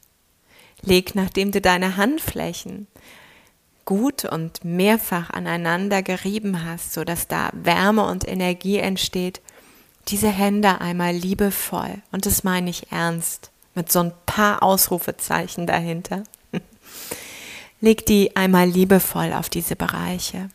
Leg, 0.82 1.14
nachdem 1.14 1.52
du 1.52 1.60
deine 1.60 1.96
Handflächen 1.96 2.86
gut 3.84 4.24
und 4.24 4.64
mehrfach 4.64 5.30
aneinander 5.30 6.02
gerieben 6.02 6.64
hast, 6.64 6.92
so 6.92 7.04
dass 7.04 7.28
da 7.28 7.50
Wärme 7.52 8.06
und 8.06 8.26
Energie 8.26 8.78
entsteht, 8.78 9.40
diese 10.08 10.28
Hände 10.28 10.80
einmal 10.80 11.14
liebevoll, 11.14 12.02
und 12.12 12.26
das 12.26 12.44
meine 12.44 12.70
ich 12.70 12.92
ernst, 12.92 13.50
mit 13.74 13.90
so 13.90 14.00
ein 14.00 14.12
paar 14.26 14.62
Ausrufezeichen 14.62 15.66
dahinter. 15.66 16.24
Leg 17.80 18.06
die 18.06 18.36
einmal 18.36 18.68
liebevoll 18.68 19.32
auf 19.32 19.48
diese 19.48 19.76
Bereiche. 19.76 20.48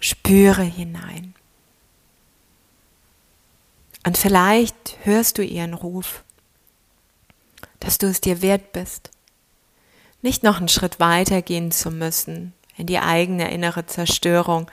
Spüre 0.00 0.62
hinein. 0.62 1.34
Und 4.06 4.18
vielleicht 4.18 4.98
hörst 5.04 5.38
du 5.38 5.42
ihren 5.42 5.72
Ruf, 5.72 6.22
dass 7.80 7.98
du 7.98 8.06
es 8.06 8.20
dir 8.20 8.42
wert 8.42 8.72
bist, 8.72 9.10
nicht 10.24 10.42
noch 10.42 10.56
einen 10.56 10.68
Schritt 10.68 11.00
weiter 11.00 11.42
gehen 11.42 11.70
zu 11.70 11.90
müssen 11.90 12.54
in 12.78 12.86
die 12.86 12.98
eigene 12.98 13.52
innere 13.52 13.84
Zerstörung, 13.86 14.70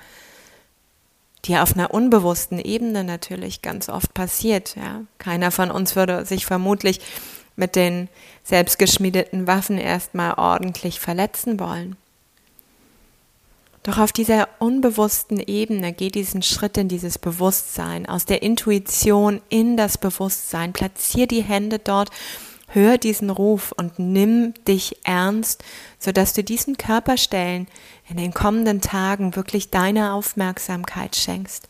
die 1.46 1.58
auf 1.58 1.76
einer 1.76 1.94
unbewussten 1.94 2.58
Ebene 2.58 3.04
natürlich 3.04 3.62
ganz 3.62 3.90
oft 3.90 4.14
passiert. 4.14 4.76
Ja. 4.78 5.02
Keiner 5.18 5.52
von 5.52 5.70
uns 5.70 5.96
würde 5.96 6.26
sich 6.26 6.46
vermutlich 6.46 7.02
mit 7.58 7.76
den 7.76 8.08
selbstgeschmiedeten 8.44 9.46
Waffen 9.46 9.78
erstmal 9.78 10.36
ordentlich 10.36 11.02
verletzen 11.02 11.60
wollen. 11.60 11.98
Doch 13.84 13.98
auf 13.98 14.14
dieser 14.14 14.48
unbewussten 14.60 15.40
Ebene 15.40 15.92
geht 15.92 16.16
diesen 16.16 16.44
Schritt 16.44 16.78
in 16.78 16.88
dieses 16.88 17.18
Bewusstsein, 17.18 18.08
aus 18.08 18.26
der 18.26 18.42
Intuition 18.42 19.42
in 19.50 19.76
das 19.76 19.98
Bewusstsein. 19.98 20.72
Platzier 20.72 21.28
die 21.28 21.42
Hände 21.42 21.80
dort, 21.80 22.10
hör 22.74 22.98
diesen 22.98 23.30
Ruf 23.30 23.72
und 23.72 24.00
nimm 24.00 24.54
dich 24.66 24.98
ernst, 25.04 25.64
sodass 26.00 26.34
du 26.34 26.44
diesen 26.44 26.78
Körperstellen 26.78 27.68
in 28.10 28.18
den 28.18 28.34
kommenden 28.34 28.82
Tagen 28.82 29.36
wirklich 29.36 29.70
deine 29.70 30.14
Aufmerksamkeit 30.14 31.16
schenkst. 31.16 31.68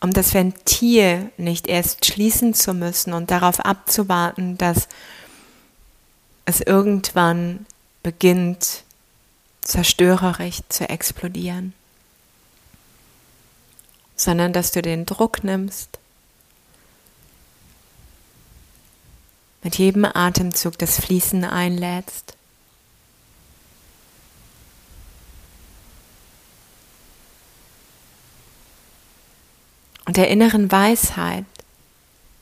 Um 0.00 0.12
das 0.12 0.34
Ventil 0.34 1.30
nicht 1.36 1.68
erst 1.68 2.04
schließen 2.04 2.54
zu 2.54 2.74
müssen 2.74 3.12
und 3.12 3.30
darauf 3.30 3.60
abzuwarten, 3.60 4.58
dass 4.58 4.88
es 6.44 6.60
irgendwann 6.60 7.66
beginnt, 8.02 8.82
zerstörerisch 9.62 10.60
zu 10.68 10.88
explodieren, 10.88 11.72
sondern 14.16 14.52
dass 14.52 14.72
du 14.72 14.82
den 14.82 15.06
Druck 15.06 15.44
nimmst, 15.44 16.00
mit 19.62 19.78
jedem 19.78 20.04
Atemzug 20.04 20.78
das 20.78 20.98
Fließen 21.00 21.44
einlädst 21.44 22.36
und 30.06 30.16
der 30.16 30.28
inneren 30.28 30.70
Weisheit 30.70 31.44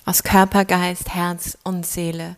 aus 0.06 0.22
Körper, 0.22 0.64
Geist, 0.64 1.14
Herz 1.14 1.58
und 1.62 1.86
Seele 1.86 2.36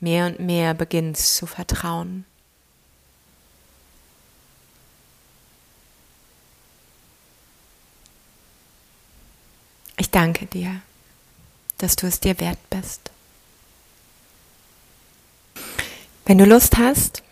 mehr 0.00 0.26
und 0.26 0.40
mehr 0.40 0.74
beginnst 0.74 1.36
zu 1.36 1.46
vertrauen. 1.46 2.24
Ich 9.96 10.10
danke 10.10 10.46
dir, 10.46 10.80
dass 11.78 11.94
du 11.94 12.08
es 12.08 12.18
dir 12.18 12.40
wert 12.40 12.58
bist. 12.70 13.11
Wenn 16.32 16.38
du 16.38 16.46
Lust 16.46 16.78
hast, 16.78 17.22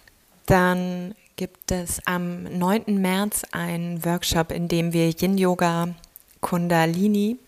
dann 0.44 1.14
gibt 1.36 1.72
es 1.72 2.02
am 2.04 2.42
9. 2.42 3.00
März 3.00 3.44
einen 3.50 4.04
Workshop, 4.04 4.52
in 4.52 4.68
dem 4.68 4.92
wir 4.92 5.08
Yin 5.08 5.38
Yoga 5.38 5.94
Kundalini 6.42 7.38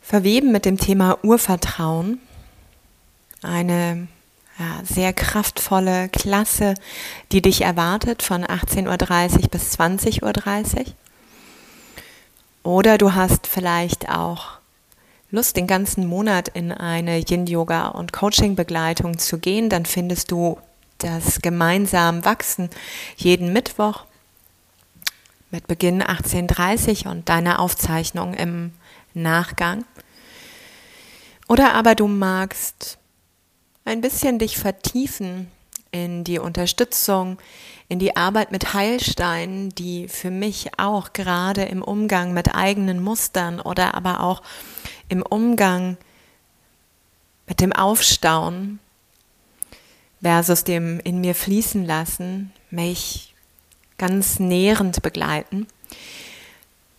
verweben 0.00 0.52
mit 0.52 0.64
dem 0.64 0.78
Thema 0.78 1.18
Urvertrauen. 1.24 2.20
Eine 3.42 4.06
ja, 4.60 4.80
sehr 4.84 5.12
kraftvolle 5.12 6.08
Klasse, 6.08 6.74
die 7.32 7.42
dich 7.42 7.62
erwartet 7.62 8.22
von 8.22 8.44
18.30 8.44 8.86
Uhr 9.42 9.48
bis 9.48 9.76
20.30 9.76 10.22
Uhr. 10.22 10.84
Oder 12.62 12.96
du 12.96 13.12
hast 13.12 13.48
vielleicht 13.48 14.08
auch 14.08 14.61
Lust, 15.32 15.56
den 15.56 15.66
ganzen 15.66 16.06
Monat 16.06 16.48
in 16.48 16.72
eine 16.72 17.18
Yin-Yoga- 17.18 17.88
und 17.88 18.12
Coaching-Begleitung 18.12 19.18
zu 19.18 19.38
gehen, 19.38 19.70
dann 19.70 19.86
findest 19.86 20.30
du 20.30 20.58
das 20.98 21.40
gemeinsam 21.40 22.24
Wachsen 22.26 22.68
jeden 23.16 23.50
Mittwoch 23.50 24.04
mit 25.50 25.66
Beginn 25.66 26.02
18.30 26.02 27.10
und 27.10 27.30
deiner 27.30 27.60
Aufzeichnung 27.60 28.34
im 28.34 28.72
Nachgang. 29.14 29.86
Oder 31.48 31.72
aber 31.72 31.94
du 31.94 32.08
magst 32.08 32.98
ein 33.86 34.02
bisschen 34.02 34.38
dich 34.38 34.58
vertiefen 34.58 35.50
in 35.92 36.24
die 36.24 36.40
Unterstützung, 36.40 37.38
in 37.88 37.98
die 37.98 38.16
Arbeit 38.16 38.52
mit 38.52 38.74
Heilsteinen, 38.74 39.70
die 39.70 40.08
für 40.08 40.30
mich 40.30 40.78
auch 40.78 41.14
gerade 41.14 41.62
im 41.62 41.82
Umgang 41.82 42.34
mit 42.34 42.54
eigenen 42.54 43.02
Mustern 43.02 43.60
oder 43.60 43.94
aber 43.94 44.20
auch 44.20 44.42
im 45.12 45.22
Umgang 45.22 45.98
mit 47.46 47.60
dem 47.60 47.72
Aufstauen 47.72 48.80
versus 50.22 50.64
dem 50.64 51.00
in 51.00 51.20
mir 51.20 51.34
fließen 51.34 51.84
lassen, 51.84 52.50
mich 52.70 53.34
ganz 53.98 54.38
nährend 54.38 55.02
begleiten. 55.02 55.66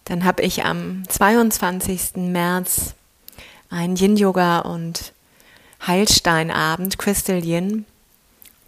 Dann 0.06 0.26
habe 0.26 0.44
ich 0.44 0.64
am 0.64 1.10
22. 1.10 2.18
März 2.18 2.94
ein 3.72 3.96
Yin-Yoga 3.96 4.60
und 4.60 5.14
Heilsteinabend, 5.88 7.00
Crystal 7.00 7.44
Yin, 7.44 7.86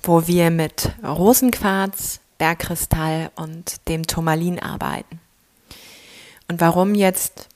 wo 0.01 0.25
wir 0.25 0.49
mit 0.49 0.91
Rosenquarz, 1.03 2.19
Bergkristall 2.39 3.29
und 3.35 3.87
dem 3.87 4.07
Turmalin 4.07 4.59
arbeiten. 4.59 5.19
Und 6.47 6.61
warum 6.61 6.95
jetzt 6.95 7.47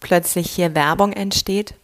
plötzlich 0.00 0.50
hier 0.50 0.74
Werbung 0.74 1.12
entsteht, 1.12 1.74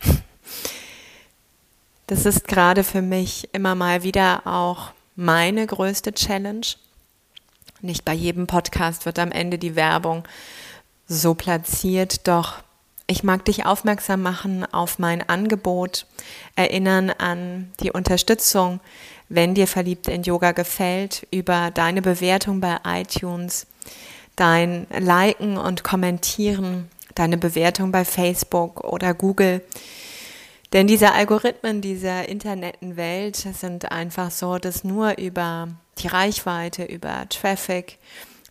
das 2.07 2.27
ist 2.27 2.47
gerade 2.47 2.85
für 2.85 3.03
mich 3.03 3.49
immer 3.53 3.75
mal 3.75 4.03
wieder 4.03 4.47
auch 4.47 4.91
meine 5.17 5.67
größte 5.67 6.13
Challenge. 6.13 6.67
Nicht 7.81 8.05
bei 8.05 8.13
jedem 8.13 8.47
Podcast 8.47 9.07
wird 9.07 9.19
am 9.19 9.33
Ende 9.33 9.59
die 9.59 9.77
Werbung 9.77 10.25
so 11.09 11.35
platziert, 11.35 12.29
doch 12.29 12.63
ich 13.07 13.25
mag 13.25 13.45
dich 13.45 13.67
aufmerksam 13.67 14.23
machen 14.23 14.65
auf 14.73 14.99
mein 14.99 15.29
Angebot, 15.29 16.07
erinnern 16.55 17.11
an 17.11 17.73
die 17.81 17.91
Unterstützung, 17.91 18.81
wenn 19.29 19.55
dir 19.55 19.67
verliebt 19.67 20.09
in 20.09 20.23
Yoga 20.23 20.53
gefällt, 20.53 21.27
über 21.31 21.71
deine 21.71 22.03
Bewertung 22.03 22.61
bei 22.61 22.79
iTunes, 22.85 23.67
dein 24.37 24.87
Liken 24.99 25.57
und 25.57 25.83
Kommentieren, 25.83 26.91
deine 27.15 27.39
Bewertung 27.39 27.93
bei 27.93 28.05
Facebook 28.05 28.85
oder 28.85 29.15
Google. 29.15 29.63
Denn 30.73 30.87
diese 30.87 31.13
Algorithmen 31.13 31.83
dieser 31.83 32.29
Internetenwelt 32.29 33.37
sind 33.37 33.93
einfach 33.93 34.31
so, 34.31 34.59
dass 34.59 34.85
nur 34.85 35.19
über 35.19 35.69
die 35.99 36.07
Reichweite, 36.07 36.85
über 36.85 37.29
Traffic 37.29 37.99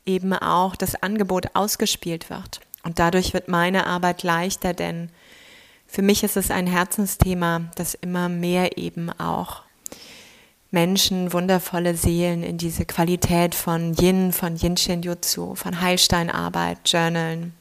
eben 0.05 0.33
auch 0.33 0.75
das 0.75 1.01
Angebot 1.01 1.55
ausgespielt 1.55 2.29
wird. 2.29 2.61
Und 2.83 2.99
dadurch 2.99 3.33
wird 3.33 3.47
meine 3.47 3.87
Arbeit 3.87 4.23
leichter, 4.23 4.73
denn 4.73 5.09
für 5.87 6.01
mich 6.01 6.23
ist 6.23 6.37
es 6.37 6.51
ein 6.51 6.67
Herzensthema, 6.67 7.63
dass 7.75 7.95
immer 7.95 8.29
mehr 8.29 8.77
eben 8.77 9.09
auch 9.19 9.63
Menschen, 10.71 11.33
wundervolle 11.33 11.95
Seelen 11.95 12.43
in 12.43 12.57
diese 12.57 12.85
Qualität 12.85 13.55
von 13.55 13.93
Yin, 13.93 14.31
von 14.31 14.55
Yin 14.55 14.77
Shin 14.77 15.01
Jutsu, 15.01 15.55
von 15.55 15.81
Heilsteinarbeit, 15.81 16.77
Journalen 16.85 17.53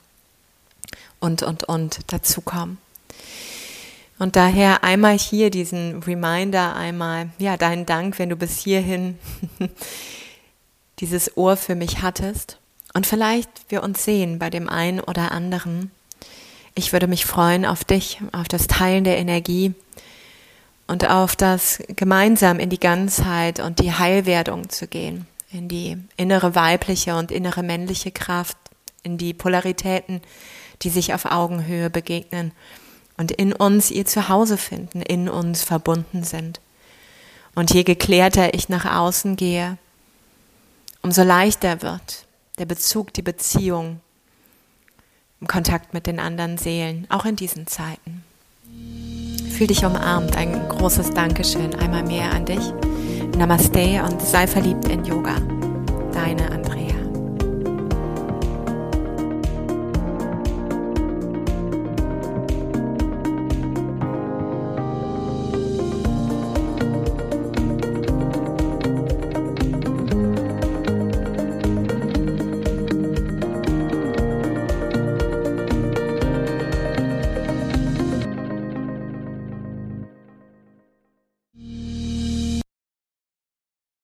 und, 1.21 1.43
und, 1.43 1.65
und 1.65 2.13
dazukommen. 2.13 2.79
Und 4.19 4.37
daher 4.37 4.85
einmal 4.85 5.19
hier 5.19 5.51
diesen 5.51 6.03
Reminder, 6.03 6.77
einmal, 6.77 7.31
ja, 7.39 7.57
deinen 7.57 7.87
Dank, 7.87 8.19
wenn 8.19 8.29
du 8.29 8.37
bis 8.37 8.59
hierhin 8.59 9.19
dieses 10.99 11.37
Ohr 11.37 11.57
für 11.57 11.75
mich 11.75 12.03
hattest 12.03 12.59
und 12.93 13.07
vielleicht 13.07 13.49
wir 13.69 13.83
uns 13.83 14.05
sehen 14.05 14.39
bei 14.39 14.51
dem 14.51 14.69
einen 14.69 15.01
oder 15.01 15.33
anderen. 15.33 15.91
Ich 16.75 16.93
würde 16.93 17.07
mich 17.07 17.25
freuen 17.25 17.65
auf 17.65 17.85
dich, 17.85 18.21
auf 18.33 18.49
das 18.49 18.67
Teilen 18.67 19.05
der 19.05 19.19
Energie 19.19 19.75
und 20.87 21.09
auf 21.09 21.37
das 21.37 21.83
gemeinsam 21.97 22.59
in 22.59 22.69
die 22.69 22.81
Ganzheit 22.81 23.61
und 23.61 23.79
die 23.79 23.93
Heilwerdung 23.93 24.69
zu 24.69 24.87
gehen, 24.87 25.27
in 25.51 25.69
die 25.69 25.97
innere 26.17 26.55
weibliche 26.55 27.17
und 27.17 27.31
innere 27.31 27.63
männliche 27.63 28.11
Kraft, 28.11 28.57
in 29.03 29.17
die 29.17 29.33
Polaritäten, 29.33 30.21
die 30.83 30.91
sich 30.91 31.15
auf 31.15 31.27
Augenhöhe 31.27 31.91
begegnen 31.91 32.53
und 33.17 33.31
in 33.33 33.53
uns 33.53 33.91
ihr 33.91 34.07
Zuhause 34.07 34.57
finden, 34.57 35.03
in 35.03 35.29
uns 35.29 35.63
verbunden 35.63 36.25
sind. 36.25 36.61
Und 37.55 37.73
je 37.73 37.83
geklärter 37.83 38.55
ich 38.55 38.69
nach 38.69 38.85
außen 38.85 39.37
gehe, 39.37 39.77
umso 41.03 41.23
leichter 41.23 41.83
wird 41.83 42.27
der 42.59 42.67
Bezug, 42.67 43.13
die 43.15 43.23
Beziehung 43.23 44.01
im 45.41 45.47
Kontakt 45.47 45.95
mit 45.95 46.07
den 46.07 46.21
anderen 46.21 46.59
Seelen, 46.59 47.07
auch 47.09 47.25
in 47.25 47.37
diesen 47.37 47.67
Zeiten. 47.67 48.23
Fühl 49.51 49.67
dich 49.67 49.85
umarmt, 49.85 50.37
ein 50.37 50.69
großes 50.69 51.11
Dankeschön 51.11 51.75
einmal 51.75 52.03
mehr 52.03 52.31
an 52.33 52.45
dich. 52.45 52.73
Namaste 53.37 54.03
und 54.05 54.21
sei 54.21 54.47
verliebt 54.47 54.89
in 54.89 55.05
Yoga. 55.05 55.37
Deine 56.13 56.51
Andrea. 56.51 57.00